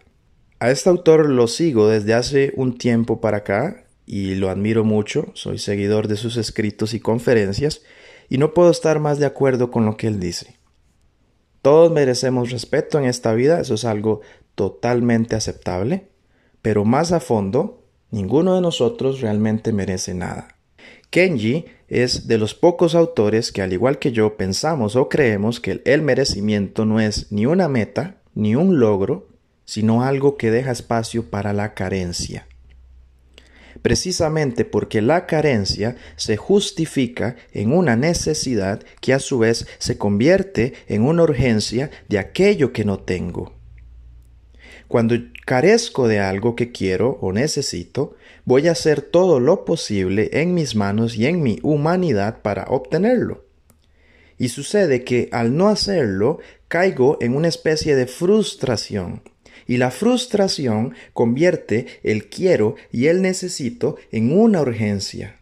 A 0.60 0.70
este 0.70 0.88
autor 0.88 1.28
lo 1.28 1.48
sigo 1.48 1.88
desde 1.88 2.14
hace 2.14 2.52
un 2.56 2.78
tiempo 2.78 3.20
para 3.20 3.38
acá 3.38 3.87
y 4.08 4.36
lo 4.36 4.48
admiro 4.48 4.84
mucho, 4.84 5.26
soy 5.34 5.58
seguidor 5.58 6.08
de 6.08 6.16
sus 6.16 6.38
escritos 6.38 6.94
y 6.94 7.00
conferencias 7.00 7.82
y 8.30 8.38
no 8.38 8.54
puedo 8.54 8.70
estar 8.70 9.00
más 9.00 9.18
de 9.18 9.26
acuerdo 9.26 9.70
con 9.70 9.84
lo 9.84 9.98
que 9.98 10.06
él 10.06 10.18
dice. 10.18 10.56
Todos 11.60 11.92
merecemos 11.92 12.50
respeto 12.50 12.98
en 12.98 13.04
esta 13.04 13.34
vida, 13.34 13.60
eso 13.60 13.74
es 13.74 13.84
algo 13.84 14.22
totalmente 14.54 15.36
aceptable, 15.36 16.08
pero 16.62 16.86
más 16.86 17.12
a 17.12 17.20
fondo, 17.20 17.84
ninguno 18.10 18.54
de 18.54 18.62
nosotros 18.62 19.20
realmente 19.20 19.74
merece 19.74 20.14
nada. 20.14 20.56
Kenji 21.10 21.66
es 21.88 22.26
de 22.26 22.38
los 22.38 22.54
pocos 22.54 22.94
autores 22.94 23.52
que 23.52 23.60
al 23.60 23.74
igual 23.74 23.98
que 23.98 24.12
yo 24.12 24.38
pensamos 24.38 24.96
o 24.96 25.10
creemos 25.10 25.60
que 25.60 25.82
el 25.84 26.00
merecimiento 26.00 26.86
no 26.86 26.98
es 26.98 27.30
ni 27.30 27.44
una 27.44 27.68
meta, 27.68 28.22
ni 28.34 28.54
un 28.54 28.80
logro, 28.80 29.28
sino 29.66 30.02
algo 30.02 30.38
que 30.38 30.50
deja 30.50 30.70
espacio 30.70 31.28
para 31.28 31.52
la 31.52 31.74
carencia. 31.74 32.47
Precisamente 33.82 34.64
porque 34.64 35.00
la 35.02 35.26
carencia 35.26 35.96
se 36.16 36.36
justifica 36.36 37.36
en 37.52 37.72
una 37.72 37.96
necesidad 37.96 38.82
que 39.00 39.14
a 39.14 39.18
su 39.18 39.38
vez 39.38 39.66
se 39.78 39.98
convierte 39.98 40.74
en 40.88 41.02
una 41.02 41.22
urgencia 41.22 41.90
de 42.08 42.18
aquello 42.18 42.72
que 42.72 42.84
no 42.84 42.98
tengo. 42.98 43.58
Cuando 44.88 45.14
carezco 45.44 46.08
de 46.08 46.18
algo 46.18 46.56
que 46.56 46.72
quiero 46.72 47.18
o 47.20 47.32
necesito, 47.32 48.16
voy 48.44 48.68
a 48.68 48.72
hacer 48.72 49.02
todo 49.02 49.38
lo 49.38 49.66
posible 49.66 50.30
en 50.32 50.54
mis 50.54 50.74
manos 50.74 51.16
y 51.16 51.26
en 51.26 51.42
mi 51.42 51.58
humanidad 51.62 52.40
para 52.40 52.64
obtenerlo. 52.64 53.44
Y 54.38 54.48
sucede 54.48 55.04
que 55.04 55.28
al 55.30 55.56
no 55.56 55.68
hacerlo, 55.68 56.38
caigo 56.68 57.18
en 57.20 57.36
una 57.36 57.48
especie 57.48 57.96
de 57.96 58.06
frustración. 58.06 59.22
Y 59.68 59.76
la 59.76 59.92
frustración 59.92 60.94
convierte 61.12 61.86
el 62.02 62.28
quiero 62.28 62.74
y 62.90 63.06
el 63.06 63.22
necesito 63.22 63.96
en 64.10 64.36
una 64.36 64.60
urgencia. 64.62 65.36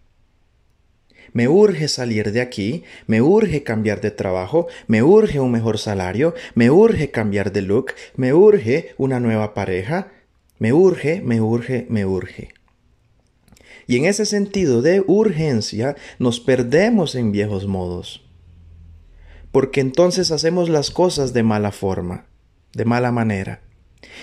Me 1.32 1.48
urge 1.48 1.88
salir 1.88 2.32
de 2.32 2.40
aquí, 2.40 2.82
me 3.06 3.22
urge 3.22 3.62
cambiar 3.62 4.00
de 4.00 4.10
trabajo, 4.10 4.66
me 4.86 5.02
urge 5.02 5.38
un 5.38 5.52
mejor 5.52 5.78
salario, 5.78 6.34
me 6.54 6.70
urge 6.70 7.10
cambiar 7.10 7.52
de 7.52 7.62
look, 7.62 7.92
me 8.16 8.34
urge 8.34 8.94
una 8.96 9.20
nueva 9.20 9.54
pareja, 9.54 10.12
me 10.58 10.72
urge, 10.72 11.20
me 11.20 11.40
urge, 11.40 11.86
me 11.88 12.06
urge. 12.06 12.48
Y 13.86 13.98
en 13.98 14.06
ese 14.06 14.26
sentido 14.26 14.82
de 14.82 15.04
urgencia 15.06 15.94
nos 16.18 16.40
perdemos 16.40 17.14
en 17.14 17.30
viejos 17.30 17.66
modos. 17.66 18.24
Porque 19.52 19.80
entonces 19.80 20.30
hacemos 20.32 20.68
las 20.68 20.90
cosas 20.90 21.32
de 21.32 21.42
mala 21.42 21.70
forma, 21.70 22.26
de 22.72 22.84
mala 22.84 23.12
manera. 23.12 23.60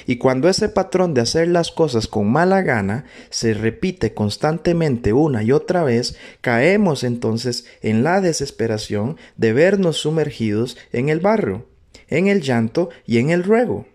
Y 0.05 0.17
cuando 0.17 0.49
ese 0.49 0.69
patrón 0.69 1.13
de 1.13 1.21
hacer 1.21 1.47
las 1.47 1.71
cosas 1.71 2.07
con 2.07 2.31
mala 2.31 2.61
gana 2.61 3.05
se 3.29 3.53
repite 3.53 4.13
constantemente 4.13 5.13
una 5.13 5.43
y 5.43 5.51
otra 5.51 5.83
vez, 5.83 6.15
caemos 6.41 7.03
entonces 7.03 7.65
en 7.81 8.03
la 8.03 8.21
desesperación 8.21 9.17
de 9.37 9.53
vernos 9.53 9.97
sumergidos 9.97 10.77
en 10.91 11.09
el 11.09 11.19
barro, 11.19 11.67
en 12.07 12.27
el 12.27 12.41
llanto 12.41 12.89
y 13.05 13.17
en 13.17 13.29
el 13.29 13.43
ruego. 13.43 13.87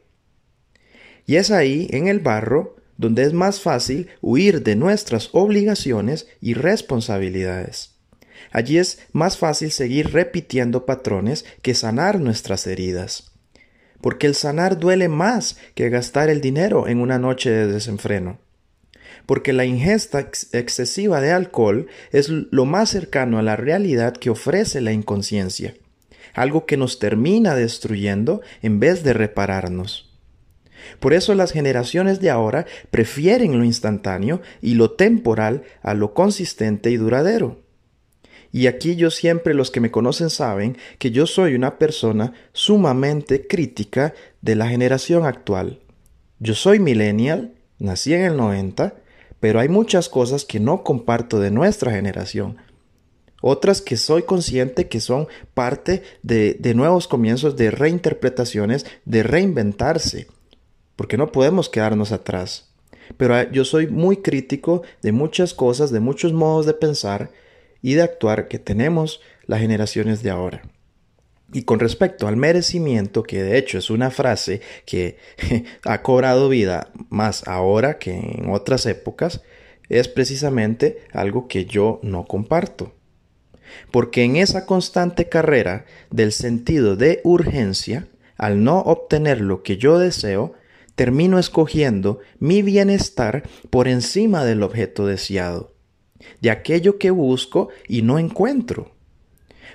Y 1.27 1.37
es 1.37 1.51
ahí, 1.51 1.89
en 1.91 2.09
el 2.09 2.21
barro, 2.21 2.77
donde 2.97 3.23
es 3.23 3.33
más 3.33 3.61
fácil 3.61 4.09
huir 4.23 4.63
de 4.63 4.77
nuestras 4.77 5.29
obligaciones 5.33 6.27
y 6.41 6.55
responsabilidades. 6.55 7.97
Allí 8.51 8.79
es 8.79 9.01
más 9.13 9.37
fácil 9.37 9.71
seguir 9.71 10.13
repitiendo 10.13 10.87
patrones 10.87 11.45
que 11.61 11.75
sanar 11.75 12.19
nuestras 12.19 12.67
heridas 12.67 13.28
porque 14.01 14.27
el 14.27 14.35
sanar 14.35 14.79
duele 14.79 15.09
más 15.09 15.57
que 15.75 15.89
gastar 15.91 16.29
el 16.31 16.41
dinero 16.41 16.89
en 16.89 17.01
una 17.01 17.19
noche 17.19 17.51
de 17.51 17.67
desenfreno. 17.67 18.39
Porque 19.27 19.53
la 19.53 19.65
ingesta 19.65 20.21
excesiva 20.21 21.21
de 21.21 21.33
alcohol 21.33 21.87
es 22.13 22.29
lo 22.29 22.65
más 22.65 22.91
cercano 22.91 23.39
a 23.39 23.43
la 23.43 23.57
realidad 23.57 24.15
que 24.15 24.31
ofrece 24.31 24.81
la 24.81 24.93
inconsciencia, 24.93 25.75
algo 26.35 26.65
que 26.67 26.77
nos 26.77 26.99
termina 26.99 27.55
destruyendo 27.55 28.41
en 28.63 28.81
vez 28.81 29.03
de 29.03 29.13
repararnos. 29.13 30.09
Por 31.01 31.13
eso 31.13 31.35
las 31.35 31.53
generaciones 31.53 32.21
de 32.21 32.31
ahora 32.31 32.67
prefieren 32.91 33.59
lo 33.59 33.65
instantáneo 33.65 34.41
y 34.63 34.75
lo 34.75 34.93
temporal 34.93 35.63
a 35.83 35.95
lo 35.95 36.15
consistente 36.15 36.91
y 36.91 36.97
duradero. 36.97 37.68
Y 38.53 38.67
aquí 38.67 38.97
yo 38.97 39.11
siempre 39.11 39.55
los 39.55 39.71
que 39.71 39.81
me 39.81 39.91
conocen 39.91 40.31
saben 40.31 40.77
que 40.99 41.11
yo 41.11 41.27
soy 41.27 41.55
una 41.55 41.79
persona 41.79 42.33
sumamente 42.53 43.47
crítica 43.47 44.15
de 44.41 44.55
la 44.55 44.69
generación 44.69 45.27
actual. 45.27 45.81
Yo 46.39 46.55
soy 46.55 46.79
millennial, 46.79 47.55
nací 47.79 48.15
en 48.15 48.23
el 48.23 48.37
90, 48.37 48.95
pero 49.41 49.61
hay 49.61 49.69
muchas 49.69 50.09
cosas 50.09 50.45
que 50.45 50.61
no 50.61 50.83
comparto 50.83 51.41
de 51.41 51.51
nuestra 51.51 51.93
generación. 51.93 52.57
Otras 53.41 53.83
que 53.83 53.97
soy 53.97 54.23
consciente 54.23 54.89
que 54.89 55.01
son 55.01 55.29
parte 55.55 56.03
de, 56.23 56.55
de 56.55 56.75
nuevos 56.75 57.07
comienzos, 57.07 57.57
de 57.57 57.71
reinterpretaciones, 57.71 58.87
de 59.05 59.23
reinventarse, 59.23 60.27
porque 60.97 61.17
no 61.17 61.31
podemos 61.31 61.69
quedarnos 61.69 62.11
atrás. 62.11 62.69
Pero 63.17 63.37
ah, 63.37 63.51
yo 63.51 63.65
soy 63.65 63.87
muy 63.87 64.19
crítico 64.19 64.83
de 65.03 65.13
muchas 65.13 65.55
cosas, 65.55 65.91
de 65.93 66.01
muchos 66.01 66.33
modos 66.33 66.67
de 66.67 66.75
pensar, 66.75 67.31
y 67.83 67.95
de 67.95 68.03
actuar 68.03 68.49
que 68.49 68.59
tenemos 68.59 69.21
las 69.47 69.61
generaciones 69.61 70.23
de 70.23 70.31
ahora. 70.31 70.63
Y 71.53 71.63
con 71.63 71.81
respecto 71.81 72.29
al 72.29 72.37
merecimiento, 72.37 73.23
que 73.23 73.43
de 73.43 73.57
hecho 73.57 73.79
es 73.79 73.89
una 73.89 74.11
frase 74.11 74.61
que 74.85 75.17
ha 75.85 76.03
cobrado 76.03 76.49
vida 76.49 76.93
más 77.09 77.47
ahora 77.49 77.99
que 77.99 78.13
en 78.13 78.51
otras 78.51 78.85
épocas, 78.85 79.43
es 79.89 80.09
precisamente 80.09 80.99
algo 81.13 81.49
que 81.49 81.65
yo 81.65 82.01
no 82.03 82.27
comparto. 82.27 82.95
Porque 83.91 84.25
en 84.25 84.37
esa 84.37 84.67
constante 84.67 85.29
carrera 85.29 85.87
del 86.11 86.33
sentido 86.33 86.97
de 86.97 87.21
urgencia, 87.25 88.09
al 88.37 88.63
no 88.63 88.81
obtener 88.81 89.41
lo 89.41 89.63
que 89.63 89.79
yo 89.79 89.99
deseo, 89.99 90.53
termino 90.95 91.39
escogiendo 91.39 92.19
mi 92.39 92.61
bienestar 92.61 93.45
por 93.71 93.89
encima 93.89 94.45
del 94.45 94.63
objeto 94.63 95.07
deseado 95.07 95.78
de 96.41 96.51
aquello 96.51 96.99
que 96.99 97.11
busco 97.11 97.69
y 97.89 98.03
no 98.03 98.19
encuentro. 98.19 98.93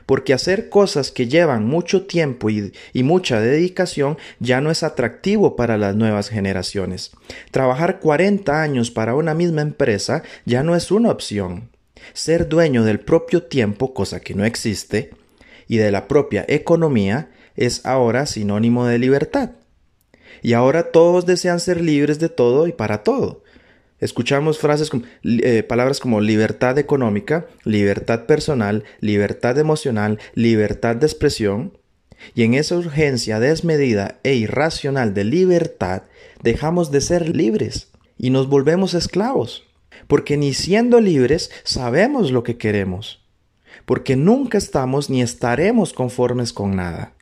Porque 0.05 0.33
hacer 0.33 0.69
cosas 0.69 1.11
que 1.11 1.27
llevan 1.27 1.65
mucho 1.65 2.05
tiempo 2.05 2.49
y, 2.49 2.73
mucha 3.03 3.39
dedicación 3.39 4.17
ya 4.39 4.59
no 4.59 4.69
es 4.69 4.83
atractivo 4.83 5.55
para 5.55 5.77
las 5.77 5.95
nuevas 5.95 6.29
generaciones. 6.29 7.11
Trabajar 7.51 7.99
40 7.99 8.61
años 8.61 8.91
para 8.91 9.15
una 9.15 9.33
misma 9.33 9.61
empresa 9.61 10.23
ya 10.45 10.63
no 10.63 10.75
es 10.75 10.91
una 10.91 11.11
opción. 11.11 11.69
Ser 12.13 12.49
dueño 12.49 12.83
del 12.83 12.99
propio 12.99 13.43
tiempo, 13.43 13.93
cosa 13.93 14.19
que 14.19 14.35
no 14.35 14.43
existe, 14.43 15.11
y 15.67 15.77
de 15.77 15.91
la 15.91 16.09
propia 16.09 16.43
economía, 16.49 17.31
es 17.55 17.85
ahora 17.85 18.25
sinónimo 18.25 18.85
de 18.85 18.97
libertad. 18.97 19.51
Y 20.41 20.53
ahora 20.53 20.91
todos 20.91 21.25
desean 21.25 21.61
ser 21.61 21.79
libres 21.79 22.19
de 22.19 22.27
todo 22.27 22.67
y 22.67 22.73
para 22.73 23.03
todo. 23.03 23.42
Escuchamos 24.03 24.59
frases 24.59 24.91
eh, 25.23 25.63
palabras 25.63 26.01
como 26.01 26.19
libertad 26.19 26.77
económica, 26.77 27.47
libertad 27.63 28.25
personal, 28.25 28.83
libertad 28.99 29.57
emocional, 29.57 30.19
libertad 30.33 30.97
de 30.97 31.05
expresión. 31.05 31.77
Y 32.35 32.43
en 32.43 32.53
esa 32.53 32.75
urgencia 32.75 33.39
desmedida 33.39 34.19
e 34.23 34.35
irracional 34.35 35.13
de 35.13 35.23
libertad, 35.23 36.03
dejamos 36.41 36.91
de 36.91 36.99
ser 36.99 37.33
libres 37.33 37.91
y 38.17 38.29
nos 38.29 38.49
volvemos 38.49 38.93
esclavos. 38.93 39.63
Porque 40.07 40.35
ni 40.35 40.53
siendo 40.53 40.99
libres 40.99 41.49
sabemos 41.63 42.31
lo 42.31 42.43
que 42.43 42.57
queremos. 42.57 43.21
porque 43.85 44.15
nunca 44.15 44.57
estamos 44.57 45.09
ni 45.09 45.21
estaremos 45.21 45.93
conformes 45.93 46.53
con 46.53 46.75
nada. 46.75 47.13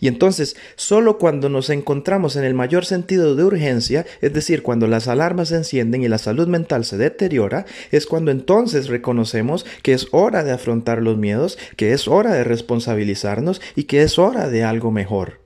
Y 0.00 0.08
entonces, 0.08 0.56
solo 0.76 1.18
cuando 1.18 1.48
nos 1.48 1.70
encontramos 1.70 2.36
en 2.36 2.44
el 2.44 2.54
mayor 2.54 2.84
sentido 2.84 3.34
de 3.34 3.44
urgencia, 3.44 4.06
es 4.20 4.32
decir, 4.32 4.62
cuando 4.62 4.86
las 4.86 5.08
alarmas 5.08 5.48
se 5.48 5.56
encienden 5.56 6.02
y 6.02 6.08
la 6.08 6.18
salud 6.18 6.48
mental 6.48 6.84
se 6.84 6.96
deteriora, 6.96 7.66
es 7.90 8.06
cuando 8.06 8.30
entonces 8.30 8.88
reconocemos 8.88 9.66
que 9.82 9.92
es 9.92 10.08
hora 10.12 10.44
de 10.44 10.52
afrontar 10.52 11.02
los 11.02 11.16
miedos, 11.16 11.58
que 11.76 11.92
es 11.92 12.08
hora 12.08 12.32
de 12.32 12.44
responsabilizarnos 12.44 13.60
y 13.74 13.84
que 13.84 14.02
es 14.02 14.18
hora 14.18 14.48
de 14.48 14.64
algo 14.64 14.90
mejor. 14.90 15.40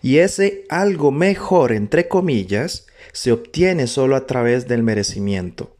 Y 0.00 0.18
ese 0.18 0.64
algo 0.68 1.10
mejor, 1.10 1.72
entre 1.72 2.08
comillas, 2.08 2.86
se 3.12 3.32
obtiene 3.32 3.86
solo 3.86 4.16
a 4.16 4.26
través 4.26 4.68
del 4.68 4.82
merecimiento 4.82 5.76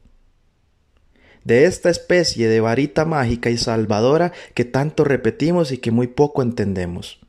de 1.43 1.65
esta 1.65 1.89
especie 1.89 2.47
de 2.47 2.61
varita 2.61 3.05
mágica 3.05 3.49
y 3.49 3.57
salvadora 3.57 4.31
que 4.53 4.65
tanto 4.65 5.03
repetimos 5.03 5.71
y 5.71 5.77
que 5.77 5.91
muy 5.91 6.07
poco 6.07 6.41
entendemos 6.41 7.22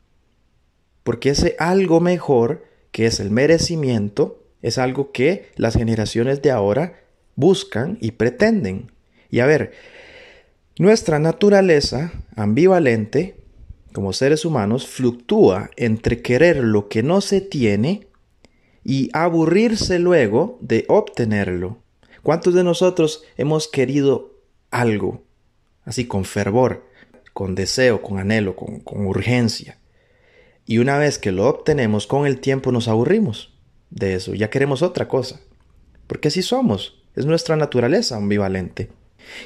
porque 1.05 1.31
ese 1.31 1.55
algo 1.59 2.01
mejor, 2.01 2.65
que 2.91 3.07
es 3.07 3.21
el 3.21 3.31
merecimiento, 3.31 4.43
es 4.63 4.79
algo 4.79 5.13
que 5.13 5.51
las 5.57 5.75
generaciones 5.75 6.43
de 6.43 6.51
ahora 6.51 7.01
buscan 7.37 7.99
y 8.01 8.13
pretenden. 8.13 8.91
Y 9.31 9.41
a 9.41 9.47
ver, 9.47 9.73
nuestra 10.79 11.19
naturaleza 11.19 12.13
ambivalente, 12.35 13.37
como 13.93 14.13
seres 14.13 14.45
humanos, 14.45 14.89
fluctúa 14.89 15.71
entre 15.77 16.23
querer 16.23 16.57
lo 16.57 16.89
que 16.89 17.03
no 17.03 17.21
se 17.21 17.41
tiene 17.41 18.09
y 18.83 19.11
aburrirse 19.13 19.99
luego 19.99 20.59
de 20.61 20.85
obtenerlo. 20.89 21.79
¿Cuántos 22.23 22.55
de 22.55 22.65
nosotros 22.65 23.23
hemos 23.37 23.69
querido 23.69 24.33
algo 24.71 25.23
así 25.85 26.07
con 26.07 26.25
fervor, 26.25 26.87
con 27.35 27.55
deseo, 27.55 28.01
con 28.01 28.19
anhelo, 28.19 28.57
con, 28.57 28.81
con 28.81 29.07
urgencia? 29.07 29.79
Y 30.67 30.79
una 30.79 30.99
vez 30.99 31.19
que 31.19 31.33
lo 31.33 31.49
obtenemos 31.49 32.07
con 32.07 32.27
el 32.27 32.41
tiempo 32.41 32.73
nos 32.73 32.89
aburrimos 32.89 33.53
de 33.91 34.15
eso, 34.15 34.35
ya 34.35 34.51
queremos 34.51 34.83
otra 34.83 35.09
cosa. 35.09 35.41
Porque 36.07 36.29
así 36.29 36.43
somos, 36.43 37.03
es 37.15 37.27
nuestra 37.27 37.57
naturaleza 37.57 38.17
ambivalente. 38.17 38.91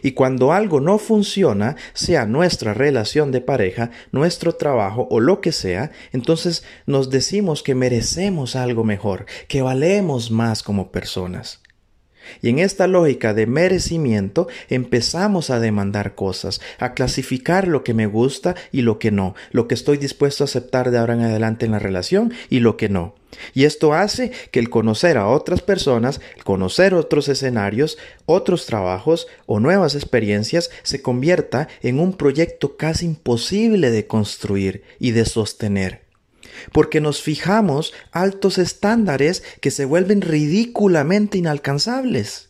Y 0.02 0.12
cuando 0.12 0.52
algo 0.52 0.80
no 0.80 0.98
funciona, 0.98 1.76
sea 1.92 2.26
nuestra 2.26 2.74
relación 2.74 3.30
de 3.30 3.40
pareja, 3.40 3.90
nuestro 4.12 4.54
trabajo 4.54 5.06
o 5.10 5.20
lo 5.20 5.40
que 5.40 5.52
sea, 5.52 5.92
entonces 6.12 6.64
nos 6.86 7.10
decimos 7.10 7.62
que 7.62 7.74
merecemos 7.74 8.56
algo 8.56 8.84
mejor, 8.84 9.26
que 9.46 9.62
valemos 9.62 10.30
más 10.30 10.62
como 10.62 10.90
personas. 10.90 11.62
Y 12.42 12.50
en 12.50 12.58
esta 12.58 12.86
lógica 12.86 13.34
de 13.34 13.46
merecimiento 13.46 14.48
empezamos 14.68 15.50
a 15.50 15.60
demandar 15.60 16.14
cosas, 16.14 16.60
a 16.78 16.94
clasificar 16.94 17.68
lo 17.68 17.84
que 17.84 17.94
me 17.94 18.06
gusta 18.06 18.54
y 18.72 18.82
lo 18.82 18.98
que 18.98 19.10
no, 19.10 19.34
lo 19.50 19.68
que 19.68 19.74
estoy 19.74 19.98
dispuesto 19.98 20.44
a 20.44 20.46
aceptar 20.46 20.90
de 20.90 20.98
ahora 20.98 21.14
en 21.14 21.22
adelante 21.22 21.66
en 21.66 21.72
la 21.72 21.78
relación 21.78 22.32
y 22.50 22.60
lo 22.60 22.76
que 22.76 22.88
no. 22.88 23.14
Y 23.54 23.64
esto 23.64 23.92
hace 23.92 24.32
que 24.50 24.58
el 24.58 24.70
conocer 24.70 25.16
a 25.16 25.28
otras 25.28 25.62
personas, 25.62 26.20
el 26.36 26.44
conocer 26.44 26.94
otros 26.94 27.28
escenarios, 27.28 27.98
otros 28.26 28.66
trabajos 28.66 29.28
o 29.46 29.60
nuevas 29.60 29.94
experiencias 29.94 30.70
se 30.82 31.02
convierta 31.02 31.68
en 31.82 32.00
un 32.00 32.14
proyecto 32.14 32.76
casi 32.76 33.06
imposible 33.06 33.90
de 33.90 34.06
construir 34.06 34.82
y 34.98 35.12
de 35.12 35.24
sostener 35.24 36.07
porque 36.72 37.00
nos 37.00 37.22
fijamos 37.22 37.92
altos 38.12 38.58
estándares 38.58 39.42
que 39.60 39.70
se 39.70 39.84
vuelven 39.84 40.20
ridículamente 40.20 41.38
inalcanzables. 41.38 42.48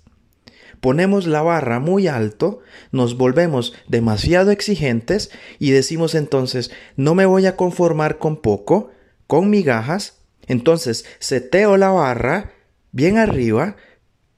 Ponemos 0.80 1.26
la 1.26 1.42
barra 1.42 1.80
muy 1.80 2.06
alto, 2.06 2.60
nos 2.92 3.16
volvemos 3.16 3.74
demasiado 3.88 4.50
exigentes 4.50 5.30
y 5.58 5.72
decimos 5.72 6.14
entonces 6.14 6.70
no 6.96 7.14
me 7.14 7.26
voy 7.26 7.46
a 7.46 7.56
conformar 7.56 8.18
con 8.18 8.40
poco, 8.40 8.90
con 9.26 9.50
migajas, 9.50 10.18
entonces 10.46 11.04
seteo 11.18 11.76
la 11.76 11.90
barra 11.90 12.52
bien 12.92 13.18
arriba, 13.18 13.76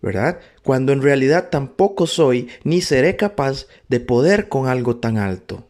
¿verdad? 0.00 0.40
Cuando 0.62 0.92
en 0.92 1.02
realidad 1.02 1.50
tampoco 1.50 2.06
soy 2.06 2.48
ni 2.64 2.80
seré 2.80 3.16
capaz 3.16 3.66
de 3.88 4.00
poder 4.00 4.48
con 4.48 4.66
algo 4.66 4.96
tan 4.96 5.18
alto. 5.18 5.69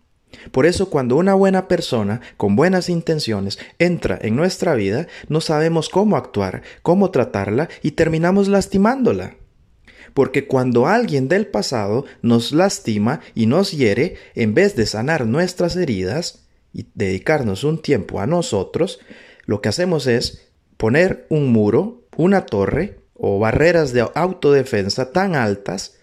Por 0.52 0.66
eso 0.66 0.90
cuando 0.90 1.16
una 1.16 1.34
buena 1.34 1.68
persona 1.68 2.20
con 2.36 2.56
buenas 2.56 2.88
intenciones 2.88 3.58
entra 3.78 4.18
en 4.20 4.36
nuestra 4.36 4.74
vida, 4.74 5.06
no 5.28 5.40
sabemos 5.40 5.88
cómo 5.88 6.16
actuar, 6.16 6.62
cómo 6.82 7.10
tratarla 7.10 7.68
y 7.82 7.92
terminamos 7.92 8.48
lastimándola. 8.48 9.36
Porque 10.14 10.46
cuando 10.46 10.86
alguien 10.86 11.28
del 11.28 11.46
pasado 11.46 12.04
nos 12.22 12.52
lastima 12.52 13.20
y 13.34 13.46
nos 13.46 13.72
hiere, 13.72 14.16
en 14.34 14.54
vez 14.54 14.74
de 14.76 14.86
sanar 14.86 15.26
nuestras 15.26 15.76
heridas 15.76 16.46
y 16.72 16.86
dedicarnos 16.94 17.64
un 17.64 17.80
tiempo 17.80 18.20
a 18.20 18.26
nosotros, 18.26 19.00
lo 19.46 19.60
que 19.60 19.68
hacemos 19.68 20.06
es 20.06 20.48
poner 20.76 21.26
un 21.28 21.52
muro, 21.52 22.04
una 22.16 22.46
torre 22.46 22.98
o 23.14 23.38
barreras 23.38 23.92
de 23.92 24.08
autodefensa 24.14 25.12
tan 25.12 25.36
altas 25.36 25.96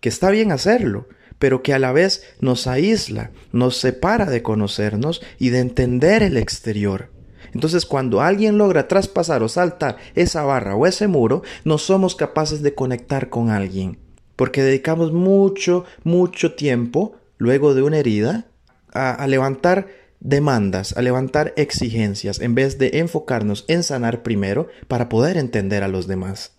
que 0.00 0.08
está 0.08 0.30
bien 0.30 0.52
hacerlo, 0.52 1.08
pero 1.40 1.62
que 1.64 1.74
a 1.74 1.80
la 1.80 1.90
vez 1.90 2.22
nos 2.38 2.68
aísla, 2.68 3.32
nos 3.50 3.78
separa 3.78 4.26
de 4.26 4.42
conocernos 4.42 5.22
y 5.38 5.48
de 5.48 5.58
entender 5.58 6.22
el 6.22 6.36
exterior. 6.36 7.10
Entonces 7.52 7.86
cuando 7.86 8.20
alguien 8.20 8.58
logra 8.58 8.86
traspasar 8.86 9.42
o 9.42 9.48
saltar 9.48 9.96
esa 10.14 10.44
barra 10.44 10.76
o 10.76 10.86
ese 10.86 11.08
muro, 11.08 11.42
no 11.64 11.78
somos 11.78 12.14
capaces 12.14 12.62
de 12.62 12.74
conectar 12.74 13.30
con 13.30 13.50
alguien, 13.50 13.98
porque 14.36 14.62
dedicamos 14.62 15.12
mucho, 15.12 15.84
mucho 16.04 16.54
tiempo, 16.54 17.16
luego 17.38 17.74
de 17.74 17.82
una 17.82 17.98
herida, 17.98 18.46
a, 18.92 19.26
levantar 19.26 19.88
demandas, 20.20 20.96
a 20.96 21.02
levantar 21.02 21.54
exigencias, 21.56 22.40
en 22.40 22.54
vez 22.54 22.78
de 22.78 22.98
enfocarnos 22.98 23.64
en 23.66 23.82
sanar 23.82 24.22
primero 24.22 24.68
para 24.88 25.08
poder 25.08 25.38
entender 25.38 25.82
a 25.82 25.88
los 25.88 26.06
demás. 26.06 26.52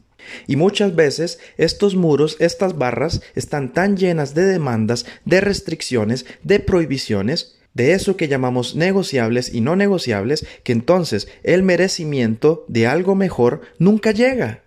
Y 0.47 0.55
muchas 0.55 0.95
veces 0.95 1.39
estos 1.57 1.95
muros, 1.95 2.37
estas 2.39 2.77
barras, 2.77 3.21
están 3.35 3.73
tan 3.73 3.97
llenas 3.97 4.33
de 4.33 4.43
demandas, 4.43 5.05
de 5.25 5.41
restricciones, 5.41 6.25
de 6.43 6.59
prohibiciones, 6.59 7.57
de 7.73 7.93
eso 7.93 8.17
que 8.17 8.27
llamamos 8.27 8.75
negociables 8.75 9.53
y 9.53 9.61
no 9.61 9.75
negociables, 9.75 10.45
que 10.63 10.71
entonces 10.71 11.27
el 11.43 11.63
merecimiento 11.63 12.65
de 12.67 12.87
algo 12.87 13.15
mejor 13.15 13.61
nunca 13.79 14.11
llega. 14.11 14.63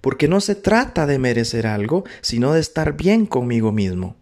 Porque 0.00 0.28
no 0.28 0.40
se 0.40 0.54
trata 0.54 1.06
de 1.06 1.18
merecer 1.18 1.66
algo, 1.66 2.04
sino 2.22 2.54
de 2.54 2.60
estar 2.60 2.96
bien 2.96 3.26
conmigo 3.26 3.70
mismo. 3.70 4.16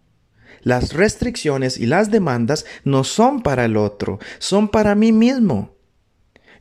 Las 0.61 0.93
restricciones 0.93 1.77
y 1.77 1.85
las 1.85 2.11
demandas 2.11 2.65
no 2.83 3.03
son 3.03 3.41
para 3.41 3.65
el 3.65 3.77
otro, 3.77 4.19
son 4.39 4.69
para 4.69 4.93
mí 4.93 5.11
mismo. 5.11 5.75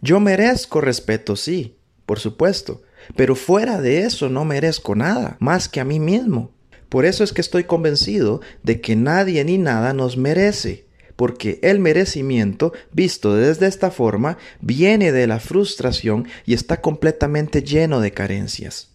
Yo 0.00 0.20
merezco 0.20 0.80
respeto, 0.80 1.34
sí, 1.34 1.78
por 2.06 2.20
supuesto, 2.20 2.82
pero 3.16 3.34
fuera 3.34 3.80
de 3.80 4.02
eso 4.02 4.28
no 4.28 4.44
merezco 4.44 4.94
nada, 4.94 5.36
más 5.40 5.68
que 5.68 5.80
a 5.80 5.84
mí 5.84 6.00
mismo. 6.00 6.52
Por 6.88 7.04
eso 7.04 7.24
es 7.24 7.32
que 7.32 7.40
estoy 7.40 7.64
convencido 7.64 8.40
de 8.62 8.80
que 8.80 8.96
nadie 8.96 9.44
ni 9.44 9.58
nada 9.58 9.92
nos 9.92 10.16
merece, 10.16 10.86
porque 11.16 11.58
el 11.62 11.78
merecimiento, 11.80 12.72
visto 12.92 13.34
desde 13.34 13.66
esta 13.66 13.90
forma, 13.90 14.38
viene 14.60 15.12
de 15.12 15.26
la 15.26 15.40
frustración 15.40 16.26
y 16.46 16.54
está 16.54 16.80
completamente 16.80 17.62
lleno 17.62 18.00
de 18.00 18.12
carencias. 18.12 18.90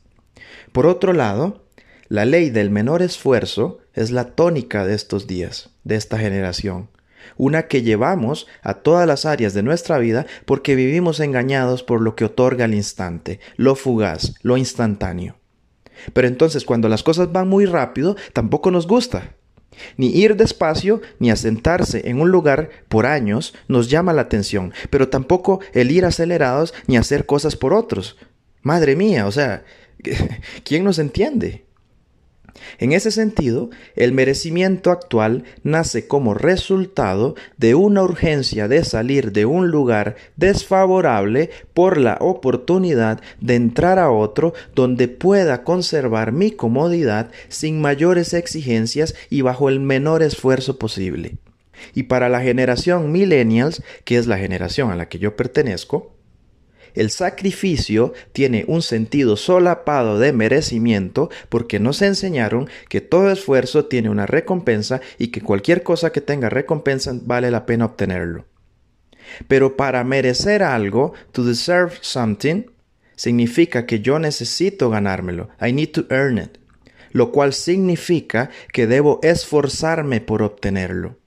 Por 0.71 0.88
otro 0.88 1.13
lado, 1.13 1.65
la 2.08 2.26
ley 2.26 2.49
del 2.49 2.69
menor 2.69 3.02
esfuerzo 3.02 3.80
es 3.93 4.12
la 4.12 4.36
tónica 4.36 4.86
de 4.86 4.95
estos 4.95 5.28
días, 5.28 5.69
de 5.84 5.95
esta 5.95 6.17
generación 6.17 6.89
una 7.38 7.67
que 7.67 7.81
llevamos 7.81 8.47
a 8.62 8.75
todas 8.75 9.07
las 9.07 9.25
áreas 9.25 9.53
de 9.53 9.63
nuestra 9.63 9.97
vida 9.97 10.25
porque 10.45 10.75
vivimos 10.75 11.19
engañados 11.19 11.83
por 11.83 12.01
lo 12.01 12.15
que 12.15 12.25
otorga 12.25 12.65
el 12.65 12.73
instante, 12.73 13.39
lo 13.57 13.75
fugaz, 13.75 14.36
lo 14.41 14.57
instantáneo. 14.57 15.38
Pero 16.13 16.27
entonces 16.27 16.65
cuando 16.65 16.89
las 16.89 17.03
cosas 17.03 17.31
van 17.31 17.47
muy 17.47 17.65
rápido, 17.65 18.15
tampoco 18.33 18.71
nos 18.71 18.88
gusta. 18.88 19.36
Ni 19.97 20.09
ir 20.09 20.36
despacio 20.36 21.01
ni 21.19 21.31
asentarse 21.31 22.07
en 22.09 22.21
un 22.21 22.29
lugar 22.29 22.69
por 22.89 23.05
años 23.05 23.53
nos 23.67 23.89
llama 23.89 24.13
la 24.13 24.21
atención, 24.21 24.73
pero 24.89 25.09
tampoco 25.09 25.62
el 25.73 25.91
ir 25.91 26.05
acelerados 26.05 26.73
ni 26.88 26.97
hacer 26.97 27.25
cosas 27.25 27.55
por 27.55 27.73
otros. 27.73 28.17
Madre 28.62 28.95
mía, 28.95 29.27
o 29.27 29.31
sea, 29.31 29.63
¿quién 30.63 30.83
nos 30.83 30.99
entiende? 30.99 31.65
En 32.79 32.91
ese 32.91 33.11
sentido, 33.11 33.69
el 33.95 34.11
merecimiento 34.11 34.91
actual 34.91 35.43
nace 35.63 36.07
como 36.07 36.33
resultado 36.33 37.35
de 37.57 37.75
una 37.75 38.03
urgencia 38.03 38.67
de 38.67 38.83
salir 38.83 39.31
de 39.31 39.45
un 39.45 39.69
lugar 39.69 40.15
desfavorable 40.35 41.49
por 41.73 41.97
la 41.97 42.17
oportunidad 42.19 43.21
de 43.39 43.55
entrar 43.55 43.99
a 43.99 44.11
otro 44.11 44.53
donde 44.75 45.07
pueda 45.07 45.63
conservar 45.63 46.31
mi 46.31 46.51
comodidad 46.51 47.31
sin 47.49 47.81
mayores 47.81 48.33
exigencias 48.33 49.15
y 49.29 49.41
bajo 49.41 49.69
el 49.69 49.79
menor 49.79 50.23
esfuerzo 50.23 50.77
posible. 50.77 51.37
Y 51.93 52.03
para 52.03 52.29
la 52.29 52.41
generación 52.41 53.11
millennials, 53.11 53.83
que 54.05 54.17
es 54.17 54.27
la 54.27 54.37
generación 54.37 54.91
a 54.91 54.95
la 54.95 55.09
que 55.09 55.19
yo 55.19 55.35
pertenezco, 55.35 56.13
el 56.93 57.10
sacrificio 57.10 58.13
tiene 58.32 58.65
un 58.67 58.82
sentido 58.82 59.36
solapado 59.36 60.19
de 60.19 60.34
merecimiento 60.34 61.29
porque 61.49 61.79
nos 61.79 62.01
enseñaron 62.01 62.69
que 62.89 63.01
todo 63.01 63.32
esfuerzo 63.32 63.86
tiene 63.86 64.10
una 64.10 64.25
recompensa 64.25 65.01
y 65.17 65.27
que 65.27 65.41
cualquier 65.41 65.84
cosa 65.84 66.12
que 66.12 66.21
tenga 66.21 66.49
recompensa 66.49 67.13
vale 67.23 67.51
la 67.51 67.65
pena 67.65 67.86
obtenerlo. 67.86 68.45
Pero 69.47 69.75
para 69.77 70.03
merecer 70.03 70.63
algo, 70.63 71.13
to 71.32 71.43
deserve 71.43 71.93
something, 72.01 72.65
significa 73.15 73.86
que 73.86 73.99
yo 73.99 74.19
necesito 74.19 74.89
ganármelo. 74.89 75.49
I 75.62 75.71
need 75.73 75.91
to 75.91 76.06
earn 76.10 76.38
it. 76.38 76.58
Lo 77.12 77.32
cual 77.32 77.53
significa 77.53 78.49
que 78.71 78.88
debo 78.88 79.19
esforzarme 79.21 80.19
por 80.19 80.41
obtenerlo. 80.41 81.17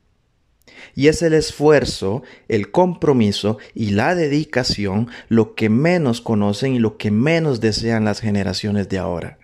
Y 0.97 1.09
es 1.09 1.23
el 1.23 1.35
esfuerzo, 1.35 2.23
el 2.49 2.73
compromiso 2.73 3.59
y 3.75 3.91
la 3.91 4.15
dedicación 4.15 5.09
lo 5.29 5.55
que 5.55 5.69
menos 5.69 6.23
conocen 6.23 6.75
y 6.75 6.79
lo 6.79 6.97
que 6.97 7.11
menos 7.11 7.61
desean 7.61 8.05
las 8.07 8.21
generaciones 8.21 8.89
de 8.89 8.99
ahora. 8.99 9.39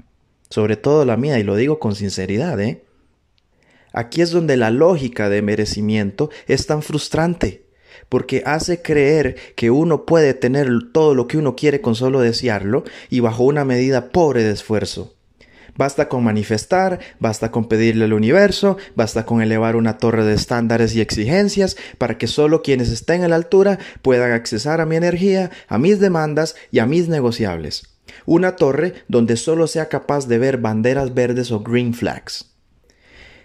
Sobre 0.48 0.76
todo 0.76 1.04
la 1.04 1.16
mía, 1.16 1.38
y 1.38 1.44
lo 1.44 1.54
digo 1.54 1.78
con 1.78 1.94
sinceridad, 1.94 2.58
¿eh? 2.60 2.82
Aquí 3.92 4.22
es 4.22 4.30
donde 4.30 4.56
la 4.56 4.70
lógica 4.70 5.28
de 5.28 5.42
merecimiento 5.42 6.30
es 6.48 6.66
tan 6.66 6.82
frustrante, 6.82 7.66
porque 8.08 8.42
hace 8.46 8.80
creer 8.80 9.36
que 9.54 9.70
uno 9.70 10.06
puede 10.06 10.32
tener 10.32 10.68
todo 10.92 11.14
lo 11.14 11.28
que 11.28 11.36
uno 11.36 11.54
quiere 11.54 11.82
con 11.82 11.94
solo 11.94 12.20
desearlo 12.20 12.84
y 13.10 13.20
bajo 13.20 13.44
una 13.44 13.66
medida 13.66 14.10
pobre 14.10 14.42
de 14.42 14.52
esfuerzo. 14.52 15.14
Basta 15.76 16.08
con 16.08 16.22
manifestar, 16.22 17.00
basta 17.18 17.50
con 17.50 17.66
pedirle 17.66 18.04
al 18.04 18.12
universo, 18.12 18.76
basta 18.94 19.24
con 19.24 19.40
elevar 19.40 19.76
una 19.76 19.98
torre 19.98 20.24
de 20.24 20.34
estándares 20.34 20.94
y 20.94 21.00
exigencias 21.00 21.76
para 21.98 22.18
que 22.18 22.26
solo 22.26 22.62
quienes 22.62 22.90
estén 22.90 23.24
a 23.24 23.28
la 23.28 23.36
altura 23.36 23.78
puedan 24.02 24.32
accesar 24.32 24.80
a 24.80 24.86
mi 24.86 24.96
energía, 24.96 25.50
a 25.68 25.78
mis 25.78 25.98
demandas 25.98 26.56
y 26.70 26.80
a 26.80 26.86
mis 26.86 27.08
negociables. 27.08 27.84
Una 28.26 28.56
torre 28.56 28.94
donde 29.08 29.36
solo 29.36 29.66
sea 29.66 29.88
capaz 29.88 30.28
de 30.28 30.38
ver 30.38 30.58
banderas 30.58 31.14
verdes 31.14 31.50
o 31.50 31.60
green 31.60 31.94
flags. 31.94 32.51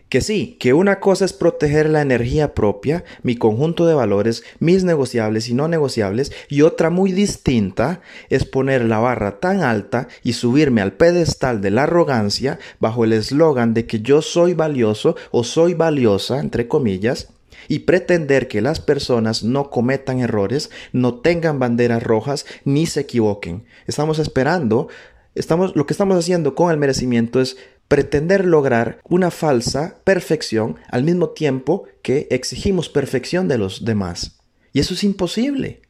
Que 0.09 0.21
sí, 0.21 0.55
que 0.59 0.73
una 0.73 1.01
cosa 1.01 1.25
es 1.25 1.33
proteger 1.33 1.89
la 1.89 2.01
energía 2.01 2.53
propia, 2.53 3.03
mi 3.23 3.35
conjunto 3.35 3.85
de 3.85 3.93
valores, 3.93 4.43
mis 4.59 4.85
negociables 4.85 5.49
y 5.49 5.53
no 5.53 5.67
negociables, 5.67 6.31
y 6.47 6.61
otra 6.61 6.89
muy 6.89 7.11
distinta 7.11 7.99
es 8.29 8.45
poner 8.45 8.85
la 8.85 8.99
barra 8.99 9.41
tan 9.41 9.61
alta 9.61 10.07
y 10.23 10.33
subirme 10.33 10.81
al 10.81 10.93
pedestal 10.93 11.59
de 11.59 11.71
la 11.71 11.83
arrogancia 11.83 12.57
bajo 12.79 13.03
el 13.03 13.11
eslogan 13.11 13.73
de 13.73 13.85
que 13.85 13.99
yo 13.99 14.21
soy 14.21 14.53
valioso 14.53 15.17
o 15.31 15.43
soy 15.43 15.73
valiosa, 15.73 16.39
entre 16.39 16.69
comillas, 16.69 17.27
y 17.67 17.79
pretender 17.79 18.47
que 18.47 18.61
las 18.61 18.79
personas 18.79 19.43
no 19.43 19.69
cometan 19.69 20.19
errores, 20.19 20.69
no 20.93 21.15
tengan 21.15 21.59
banderas 21.59 22.01
rojas 22.01 22.45
ni 22.63 22.85
se 22.85 23.01
equivoquen. 23.01 23.65
Estamos 23.87 24.19
esperando, 24.19 24.87
estamos 25.35 25.75
lo 25.75 25.85
que 25.85 25.93
estamos 25.93 26.17
haciendo 26.17 26.55
con 26.55 26.71
el 26.71 26.77
merecimiento 26.77 27.41
es 27.41 27.57
pretender 27.87 28.45
lograr 28.45 28.99
una 29.07 29.31
falsa 29.31 29.95
perfección 30.03 30.77
al 30.89 31.03
mismo 31.03 31.29
tiempo 31.29 31.85
que 32.01 32.27
exigimos 32.31 32.89
perfección 32.89 33.47
de 33.47 33.57
los 33.57 33.85
demás. 33.85 34.39
Y 34.73 34.79
eso 34.79 34.93
es 34.93 35.03
imposible. 35.03 35.81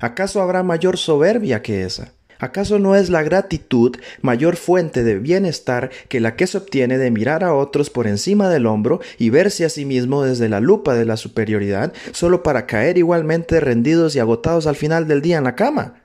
¿Acaso 0.00 0.40
habrá 0.40 0.62
mayor 0.62 0.96
soberbia 0.96 1.62
que 1.62 1.84
esa? 1.84 2.12
¿Acaso 2.42 2.80
no 2.80 2.96
es 2.96 3.08
la 3.08 3.22
gratitud 3.22 3.96
mayor 4.20 4.56
fuente 4.56 5.04
de 5.04 5.20
bienestar 5.20 5.90
que 6.08 6.18
la 6.18 6.34
que 6.34 6.48
se 6.48 6.58
obtiene 6.58 6.98
de 6.98 7.12
mirar 7.12 7.44
a 7.44 7.54
otros 7.54 7.88
por 7.88 8.08
encima 8.08 8.48
del 8.48 8.66
hombro 8.66 9.00
y 9.16 9.30
verse 9.30 9.64
a 9.64 9.68
sí 9.68 9.84
mismo 9.84 10.24
desde 10.24 10.48
la 10.48 10.58
lupa 10.58 10.94
de 10.96 11.04
la 11.04 11.16
superioridad, 11.16 11.92
solo 12.10 12.42
para 12.42 12.66
caer 12.66 12.98
igualmente 12.98 13.60
rendidos 13.60 14.16
y 14.16 14.18
agotados 14.18 14.66
al 14.66 14.74
final 14.74 15.06
del 15.06 15.22
día 15.22 15.38
en 15.38 15.44
la 15.44 15.54
cama? 15.54 16.02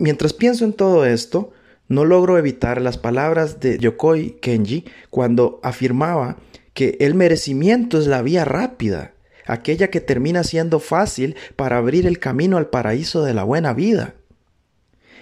Mientras 0.00 0.32
pienso 0.32 0.64
en 0.64 0.72
todo 0.72 1.06
esto, 1.06 1.52
no 1.88 2.04
logro 2.04 2.38
evitar 2.38 2.80
las 2.80 2.98
palabras 2.98 3.60
de 3.60 3.78
Yokoi 3.78 4.38
Kenji 4.40 4.84
cuando 5.10 5.60
afirmaba 5.62 6.38
que 6.72 6.96
el 7.00 7.14
merecimiento 7.14 7.98
es 7.98 8.06
la 8.06 8.22
vía 8.22 8.44
rápida, 8.44 9.12
aquella 9.46 9.88
que 9.88 10.00
termina 10.00 10.44
siendo 10.44 10.80
fácil 10.80 11.36
para 11.56 11.76
abrir 11.76 12.06
el 12.06 12.18
camino 12.18 12.56
al 12.56 12.68
paraíso 12.68 13.22
de 13.22 13.34
la 13.34 13.44
buena 13.44 13.74
vida. 13.74 14.14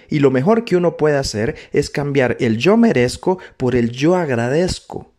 Y 0.09 0.19
lo 0.19 0.31
mejor 0.31 0.63
que 0.63 0.75
uno 0.75 0.97
puede 0.97 1.17
hacer 1.17 1.55
es 1.71 1.89
cambiar 1.89 2.37
el 2.39 2.57
yo 2.57 2.77
merezco 2.77 3.39
por 3.57 3.75
el 3.75 3.91
yo 3.91 4.15
agradezco. 4.15 5.11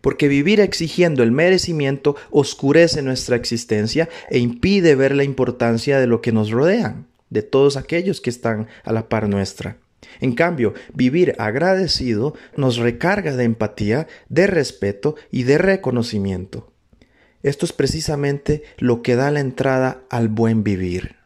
Porque 0.00 0.28
vivir 0.28 0.60
exigiendo 0.60 1.22
el 1.22 1.32
merecimiento 1.32 2.14
oscurece 2.30 3.02
nuestra 3.02 3.36
existencia 3.36 4.08
e 4.30 4.38
impide 4.38 4.94
ver 4.94 5.14
la 5.14 5.24
importancia 5.24 5.98
de 5.98 6.06
lo 6.06 6.22
que 6.22 6.30
nos 6.30 6.50
rodean, 6.50 7.08
de 7.30 7.42
todos 7.42 7.76
aquellos 7.76 8.20
que 8.20 8.30
están 8.30 8.68
a 8.84 8.92
la 8.92 9.08
par 9.08 9.28
nuestra. 9.28 9.76
En 10.20 10.34
cambio, 10.34 10.74
vivir 10.94 11.34
agradecido 11.38 12.34
nos 12.56 12.76
recarga 12.76 13.36
de 13.36 13.44
empatía, 13.44 14.06
de 14.28 14.46
respeto 14.46 15.16
y 15.30 15.44
de 15.44 15.58
reconocimiento. 15.58 16.72
Esto 17.42 17.66
es 17.66 17.72
precisamente 17.72 18.62
lo 18.78 19.02
que 19.02 19.16
da 19.16 19.30
la 19.30 19.40
entrada 19.40 20.02
al 20.10 20.28
buen 20.28 20.64
vivir. 20.64 21.16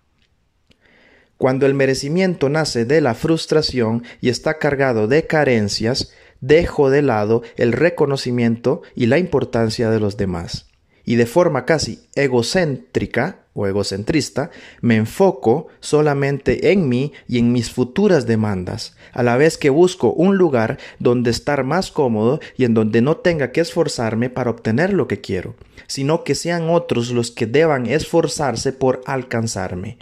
Cuando 1.39 1.67
el 1.67 1.75
merecimiento 1.75 2.49
nace 2.49 2.85
de 2.85 3.01
la 3.01 3.15
frustración 3.15 4.05
y 4.21 4.29
está 4.29 4.59
cargado 4.59 5.09
de 5.09 5.27
carencias, 5.27 6.13
dejo 6.41 6.91
de 6.91 7.03
lado 7.03 7.43
el 7.57 7.73
reconocimiento 7.73 8.83
y 8.95 9.07
la 9.07 9.19
importancia 9.19 9.91
de 9.91 9.99
los 9.99 10.17
demás. 10.17 10.72
Y 11.05 11.17
de 11.17 11.27
forma 11.27 11.65
casi 11.65 12.01
egocéntrica 12.15 13.43
o 13.55 13.67
egocentrista, 13.67 14.51
me 14.81 14.97
enfoco 14.97 15.69
solamente 15.81 16.73
en 16.73 16.89
mí 16.89 17.13
y 17.29 17.39
en 17.39 17.53
mis 17.53 17.71
futuras 17.71 18.27
demandas, 18.27 18.97
a 19.13 19.23
la 19.23 19.37
vez 19.37 19.59
que 19.59 19.71
busco 19.71 20.13
un 20.13 20.37
lugar 20.37 20.79
donde 20.99 21.31
estar 21.31 21.65
más 21.65 21.91
cómodo 21.91 22.41
y 22.57 22.65
en 22.65 22.75
donde 22.75 23.03
no 23.03 23.19
tenga 23.19 23.53
que 23.53 23.61
esforzarme 23.61 24.31
para 24.31 24.51
obtener 24.51 24.93
lo 24.93 25.07
que 25.07 25.21
quiero, 25.21 25.55
sino 25.87 26.25
que 26.25 26.35
sean 26.35 26.71
otros 26.71 27.11
los 27.11 27.31
que 27.31 27.47
deban 27.47 27.87
esforzarse 27.87 28.73
por 28.73 29.03
alcanzarme. 29.07 29.99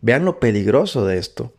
Vean 0.00 0.24
lo 0.24 0.40
peligroso 0.40 1.06
de 1.06 1.18
esto. 1.18 1.54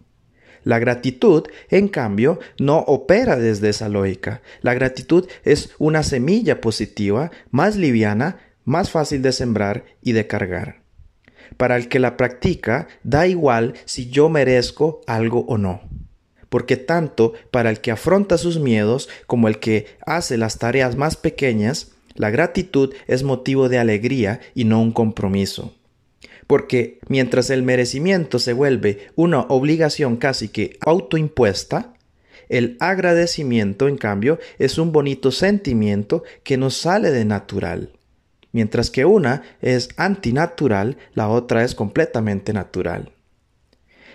La 0.63 0.80
gratitud, 0.80 1.43
en 1.69 1.88
cambio, 1.88 2.39
no 2.60 2.80
opera 2.80 3.38
desde 3.38 3.69
esa 3.69 3.88
lógica. 3.88 4.41
La 4.62 4.73
gratitud 4.73 5.28
es 5.43 5.71
una 5.80 6.04
semilla 6.04 6.60
positiva, 6.60 7.32
más 7.49 7.75
liviana, 7.75 8.38
más 8.65 8.91
fácil 8.91 9.22
de 9.22 9.32
sembrar 9.32 9.86
y 10.02 10.12
de 10.13 10.28
cargar. 10.28 10.82
Para 11.58 11.76
el 11.76 11.89
que 11.89 12.00
la 12.00 12.17
practica, 12.17 12.88
da 13.04 13.28
igual 13.28 13.74
si 13.86 14.10
yo 14.10 14.30
merezco 14.30 15.02
algo 15.08 15.45
o 15.48 15.58
no. 15.58 15.82
Porque 16.50 16.78
tanto 16.78 17.34
para 17.52 17.69
el 17.69 17.80
que 17.80 17.91
afronta 17.91 18.38
sus 18.38 18.60
miedos 18.60 19.10
como 19.28 19.48
el 19.48 19.60
que 19.60 19.88
hace 20.06 20.38
las 20.38 20.58
tareas 20.58 20.95
más 20.95 21.15
pequeñas, 21.15 21.91
la 22.15 22.30
gratitud 22.30 22.93
es 23.08 23.24
motivo 23.24 23.69
de 23.69 23.78
alegría 23.78 24.41
y 24.56 24.65
no 24.65 24.82
un 24.82 24.91
compromiso. 24.91 25.74
Porque 26.48 27.00
mientras 27.08 27.50
el 27.52 27.62
merecimiento 27.62 28.39
se 28.39 28.54
vuelve 28.54 29.08
una 29.15 29.41
obligación 29.41 30.17
casi 30.17 30.50
que 30.50 30.78
autoimpuesta, 30.82 31.93
el 32.50 32.78
agradecimiento, 32.80 33.88
en 33.88 33.98
cambio, 33.98 34.39
es 34.58 34.80
un 34.80 34.91
bonito 34.91 35.32
sentimiento 35.32 36.24
que 36.43 36.58
nos 36.58 36.76
sale 36.76 37.12
de 37.12 37.24
natural. 37.24 37.91
Mientras 38.51 38.89
que 38.89 39.05
una 39.05 39.43
es 39.62 39.89
antinatural, 39.97 40.97
la 41.13 41.29
otra 41.29 41.63
es 41.63 41.75
completamente 41.75 42.53
natural. 42.53 43.12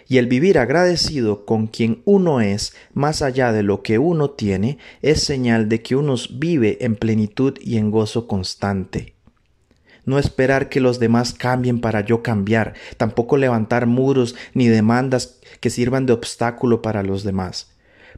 Y 0.06 0.18
el 0.18 0.26
vivir 0.26 0.58
agradecido 0.58 1.46
con 1.46 1.66
quien 1.66 2.02
uno 2.04 2.40
es, 2.40 2.74
más 2.92 3.22
allá 3.22 3.52
de 3.52 3.62
lo 3.62 3.82
que 3.82 3.98
uno 3.98 4.30
tiene, 4.30 4.78
es 5.02 5.22
señal 5.22 5.68
de 5.68 5.82
que 5.82 5.96
uno 5.96 6.16
vive 6.30 6.84
en 6.84 6.96
plenitud 6.96 7.54
y 7.60 7.78
en 7.78 7.90
gozo 7.90 8.26
constante. 8.26 9.14
No 10.04 10.18
esperar 10.18 10.68
que 10.68 10.80
los 10.80 10.98
demás 10.98 11.32
cambien 11.32 11.80
para 11.80 12.02
yo 12.02 12.22
cambiar, 12.22 12.74
tampoco 12.98 13.38
levantar 13.38 13.86
muros 13.86 14.34
ni 14.52 14.68
demandas 14.68 15.40
que 15.60 15.70
sirvan 15.70 16.04
de 16.04 16.12
obstáculo 16.12 16.82
para 16.82 17.02
los 17.02 17.24
demás 17.24 17.73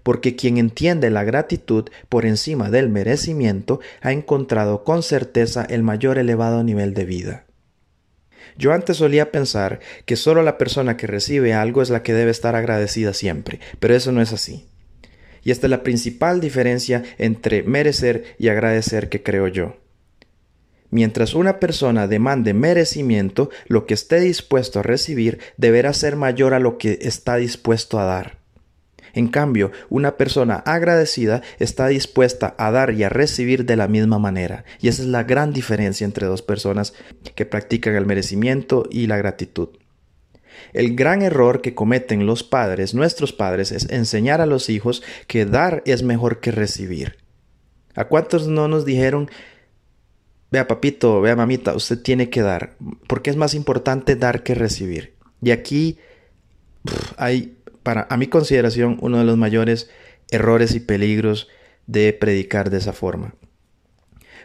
porque 0.07 0.37
quien 0.37 0.57
entiende 0.57 1.11
la 1.11 1.25
gratitud 1.25 1.91
por 2.09 2.27
encima 2.27 2.71
del 2.71 2.89
merecimiento 2.89 3.81
ha 4.03 4.13
encontrado 4.13 4.85
con 4.85 5.03
certeza 5.03 5.67
el 5.69 5.83
mayor 5.83 6.17
elevado 6.17 6.63
nivel 6.63 6.95
de 6.95 7.05
vida. 7.05 7.45
Yo 8.57 8.73
antes 8.73 8.99
solía 8.99 9.33
pensar 9.33 9.81
que 10.05 10.15
solo 10.15 10.45
la 10.45 10.59
persona 10.59 10.97
que 10.97 11.09
recibe 11.09 11.55
algo 11.55 11.83
es 11.83 11.91
la 11.91 12.05
que 12.05 12.15
debe 12.15 12.31
estar 12.31 12.55
agradecida 12.55 13.15
siempre, 13.15 13.59
pero 13.81 13.97
eso 13.97 14.13
no 14.13 14.23
es 14.23 14.33
así. 14.33 14.69
Y 15.43 15.51
esta 15.51 15.67
es 15.67 15.73
la 15.73 15.83
principal 15.83 16.39
diferencia 16.39 17.03
entre 17.19 17.65
merecer 17.65 18.37
y 18.39 18.47
agradecer 18.47 19.09
que 19.09 19.25
creo 19.25 19.49
yo. 19.49 19.77
Mientras 20.91 21.35
una 21.35 21.59
persona 21.59 22.07
demande 22.07 22.55
merecimiento, 22.55 23.51
lo 23.67 23.87
que 23.87 23.95
esté 23.95 24.21
dispuesto 24.21 24.79
a 24.79 24.85
recibir 24.85 25.41
deberá 25.57 25.93
ser 25.93 26.15
mayor 26.15 26.55
a 26.55 26.61
lo 26.61 26.79
que 26.79 27.01
está 27.03 27.35
dispuesto 27.35 27.99
a 27.99 28.05
dar. 28.05 28.46
En 29.17 29.29
cambio, 29.29 29.73
una 29.89 30.19
persona 30.19 30.57
agradecida 30.57 31.41
está 31.59 31.87
dispuesta 31.89 32.55
a 32.59 32.71
dar 32.71 32.93
y 32.93 33.03
a 33.03 33.09
recibir 33.09 33.65
de 33.65 33.75
la 33.75 33.89
misma 33.89 34.19
manera. 34.19 34.67
Y 34.79 34.89
esa 34.89 35.01
es 35.01 35.09
la 35.09 35.25
gran 35.25 35.55
diferencia 35.55 36.05
entre 36.05 36.27
dos 36.27 36.43
personas 36.43 36.93
que 37.35 37.47
practican 37.47 37.95
el 37.95 38.05
merecimiento 38.05 38.87
y 38.91 39.07
la 39.07 39.17
gratitud. 39.17 39.71
El 40.75 40.95
gran 40.97 41.23
error 41.23 41.63
que 41.63 41.75
cometen 41.75 42.27
los 42.27 42.43
padres, 42.43 42.93
nuestros 42.93 43.33
padres, 43.33 43.73
es 43.73 43.89
enseñar 43.89 44.43
a 44.43 44.47
los 44.47 44.69
hijos 44.69 45.03
que 45.27 45.47
dar 45.47 45.83
es 45.87 46.03
mejor 46.03 46.41
que 46.41 46.51
recibir. 46.51 47.17
¿A 47.95 48.09
cuántos 48.09 48.49
no 48.49 48.69
nos 48.69 48.85
dijeron, 48.85 49.31
vea 50.51 50.69
papito, 50.69 51.23
vea 51.23 51.37
mamita, 51.37 51.75
usted 51.75 52.03
tiene 52.03 52.29
que 52.29 52.43
dar, 52.43 52.77
porque 53.07 53.31
es 53.31 53.37
más 53.37 53.55
importante 53.55 54.15
dar 54.15 54.43
que 54.43 54.55
recibir? 54.55 55.15
Y 55.41 55.53
aquí 55.53 55.99
hay, 57.17 57.57
para 57.87 58.09
a 58.11 58.17
mi 58.17 58.27
consideración, 58.27 58.99
uno 59.01 59.19
de 59.19 59.25
los 59.25 59.37
mayores 59.37 59.89
errores 60.33 60.75
y 60.75 60.81
peligros 60.81 61.47
de 61.87 62.13
predicar 62.13 62.69
de 62.69 62.79
esa 62.79 62.93
forma. 62.93 63.37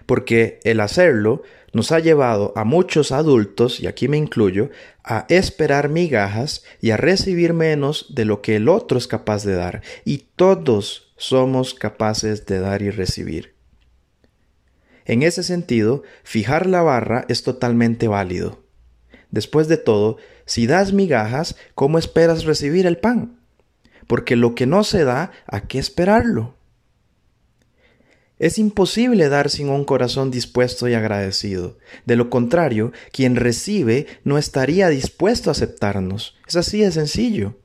Porque 0.05 0.59
el 0.63 0.79
hacerlo 0.79 1.41
nos 1.73 1.91
ha 1.91 1.97
llevado 1.97 2.53
a 2.55 2.65
muchos 2.65 3.11
adultos, 3.11 3.79
y 3.79 3.87
aquí 3.87 4.07
me 4.07 4.17
incluyo, 4.17 4.69
a 5.03 5.25
esperar 5.27 5.89
migajas 5.89 6.63
y 6.81 6.91
a 6.91 6.97
recibir 6.97 7.53
menos 7.53 8.13
de 8.13 8.25
lo 8.25 8.43
que 8.43 8.57
el 8.57 8.69
otro 8.69 8.99
es 8.99 9.07
capaz 9.07 9.43
de 9.43 9.55
dar. 9.55 9.81
Y 10.05 10.27
todos 10.35 11.11
somos 11.17 11.73
capaces 11.73 12.45
de 12.45 12.59
dar 12.59 12.83
y 12.83 12.91
recibir. 12.91 13.55
En 15.05 15.23
ese 15.23 15.41
sentido, 15.41 16.03
fijar 16.23 16.67
la 16.67 16.83
barra 16.83 17.25
es 17.27 17.41
totalmente 17.41 18.07
válido. 18.07 18.60
Después 19.31 19.67
de 19.67 19.77
todo, 19.77 20.17
si 20.45 20.67
das 20.67 20.93
migajas, 20.93 21.55
¿cómo 21.73 21.97
esperas 21.97 22.43
recibir 22.43 22.85
el 22.85 22.97
pan? 22.97 23.39
Porque 24.07 24.35
lo 24.35 24.55
que 24.55 24.65
no 24.65 24.83
se 24.83 25.03
da, 25.03 25.31
¿a 25.47 25.61
qué 25.61 25.79
esperarlo? 25.79 26.55
Es 28.39 28.57
imposible 28.57 29.29
dar 29.29 29.51
sin 29.51 29.69
un 29.69 29.85
corazón 29.85 30.31
dispuesto 30.31 30.87
y 30.87 30.95
agradecido. 30.95 31.77
De 32.05 32.15
lo 32.15 32.31
contrario, 32.31 32.91
quien 33.11 33.35
recibe 33.35 34.07
no 34.23 34.39
estaría 34.39 34.89
dispuesto 34.89 35.49
a 35.49 35.53
aceptarnos. 35.53 36.35
Es 36.47 36.55
así 36.55 36.79
de 36.81 36.91
sencillo. 36.91 37.55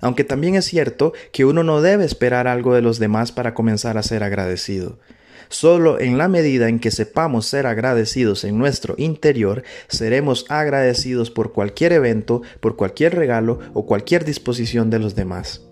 Aunque 0.00 0.24
también 0.24 0.54
es 0.54 0.64
cierto 0.64 1.12
que 1.32 1.44
uno 1.44 1.64
no 1.64 1.82
debe 1.82 2.06
esperar 2.06 2.48
algo 2.48 2.74
de 2.74 2.80
los 2.80 2.98
demás 2.98 3.30
para 3.30 3.52
comenzar 3.52 3.98
a 3.98 4.02
ser 4.02 4.22
agradecido. 4.22 4.98
Solo 5.48 6.00
en 6.00 6.18
la 6.18 6.28
medida 6.28 6.68
en 6.68 6.78
que 6.78 6.90
sepamos 6.90 7.46
ser 7.46 7.66
agradecidos 7.66 8.44
en 8.44 8.58
nuestro 8.58 8.94
interior, 8.98 9.62
seremos 9.88 10.44
agradecidos 10.48 11.30
por 11.30 11.52
cualquier 11.52 11.92
evento, 11.92 12.42
por 12.60 12.76
cualquier 12.76 13.14
regalo 13.14 13.58
o 13.74 13.86
cualquier 13.86 14.24
disposición 14.24 14.90
de 14.90 14.98
los 14.98 15.14
demás 15.14 15.62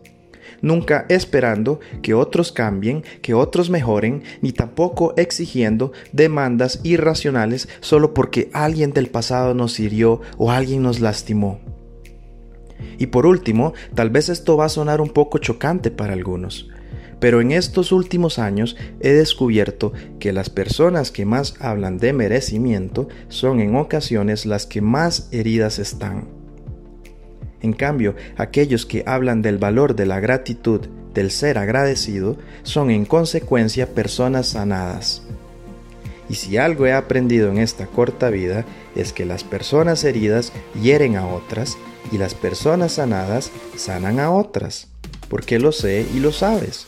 nunca 0.63 1.07
esperando 1.09 1.81
que 2.03 2.15
otros 2.15 2.53
cambien, 2.53 3.05
que 3.23 3.35
otros 3.35 3.71
mejoren, 3.71 4.23
ni 4.41 4.53
tampoco 4.53 5.15
exigiendo 5.17 5.93
demandas 6.13 6.81
irracionales 6.83 7.69
solo 7.81 8.15
porque 8.15 8.51
alguien 8.53 8.93
del 8.93 9.09
pasado 9.09 9.55
nos 9.55 9.79
hirió 9.81 10.21
o 10.37 10.51
alguien 10.51 10.83
nos 10.83 11.01
lastimó. 11.01 11.61
Y 12.99 13.07
por 13.07 13.27
último, 13.27 13.73
tal 13.95 14.11
vez 14.11 14.29
esto 14.29 14.57
va 14.57 14.67
a 14.67 14.71
sonar 14.71 15.01
un 15.01 15.11
poco 15.11 15.39
chocante 15.39 15.91
para 15.91 16.13
algunos, 16.13 16.69
pero 17.21 17.41
en 17.41 17.53
estos 17.53 17.93
últimos 17.93 18.39
años 18.39 18.77
he 19.01 19.13
descubierto 19.13 19.93
que 20.19 20.33
las 20.33 20.51
personas 20.51 21.11
que 21.11 21.25
más 21.25 21.55
hablan 21.61 21.99
de 21.99 22.13
merecimiento 22.13 23.09
son 23.29 23.61
en 23.61 23.77
ocasiones 23.77 24.47
las 24.47 24.67
que 24.67 24.81
más 24.81 25.29
heridas 25.33 25.79
están. 25.79 26.29
En 27.63 27.73
cambio, 27.73 28.15
aquellos 28.37 28.87
que 28.87 29.03
hablan 29.07 29.43
del 29.43 29.59
valor 29.59 29.97
de 29.97 30.07
la 30.07 30.21
gratitud, 30.21 30.83
del 31.15 31.31
ser 31.31 31.59
agradecido, 31.59 32.37
son 32.63 32.91
en 32.91 33.07
consecuencia 33.07 33.95
personas 33.95 34.49
sanadas. 34.49 35.23
Y 36.29 36.35
si 36.35 36.57
algo 36.59 36.87
he 36.87 36.93
aprendido 36.93 37.51
en 37.51 37.59
esta 37.59 37.87
corta 37.87 38.31
vida 38.31 38.65
es 38.95 39.13
que 39.13 39.25
las 39.25 39.45
personas 39.45 40.05
heridas 40.05 40.53
hieren 40.81 41.17
a 41.17 41.27
otras 41.27 41.79
y 42.13 42.19
las 42.19 42.35
personas 42.35 42.93
sanadas 42.93 43.51
sanan 43.77 44.21
a 44.21 44.31
otras, 44.31 44.89
porque 45.29 45.59
lo 45.59 45.73
sé 45.73 46.07
y 46.15 46.21
lo 46.21 46.33
sabes. 46.33 46.87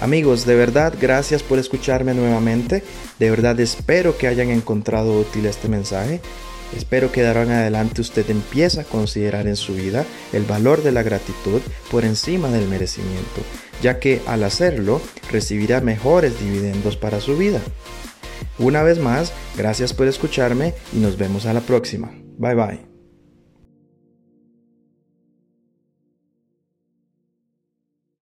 Amigos, 0.00 0.44
de 0.44 0.54
verdad, 0.54 0.94
gracias 1.00 1.42
por 1.42 1.58
escucharme 1.58 2.14
nuevamente. 2.14 2.82
De 3.18 3.30
verdad 3.30 3.58
espero 3.60 4.18
que 4.18 4.26
hayan 4.26 4.50
encontrado 4.50 5.18
útil 5.18 5.46
este 5.46 5.68
mensaje 5.68 6.20
Espero 6.74 7.12
que 7.12 7.22
de 7.22 7.28
ahora 7.28 7.42
en 7.44 7.52
adelante 7.52 8.00
usted 8.00 8.28
empiece 8.30 8.80
a 8.80 8.84
considerar 8.84 9.46
en 9.46 9.56
su 9.56 9.74
vida 9.74 10.04
el 10.32 10.44
valor 10.44 10.82
de 10.82 10.92
la 10.92 11.02
gratitud 11.02 11.60
por 11.90 12.04
encima 12.04 12.48
del 12.48 12.68
merecimiento, 12.68 13.42
ya 13.82 13.98
que 13.98 14.20
al 14.26 14.42
hacerlo 14.42 15.00
recibirá 15.30 15.80
mejores 15.80 16.40
dividendos 16.40 16.96
para 16.96 17.20
su 17.20 17.36
vida. 17.36 17.60
Una 18.58 18.82
vez 18.82 18.98
más, 18.98 19.32
gracias 19.56 19.92
por 19.92 20.06
escucharme 20.06 20.74
y 20.92 20.98
nos 20.98 21.16
vemos 21.16 21.46
a 21.46 21.52
la 21.52 21.60
próxima. 21.60 22.10
Bye 22.38 22.54
bye. 22.54 22.95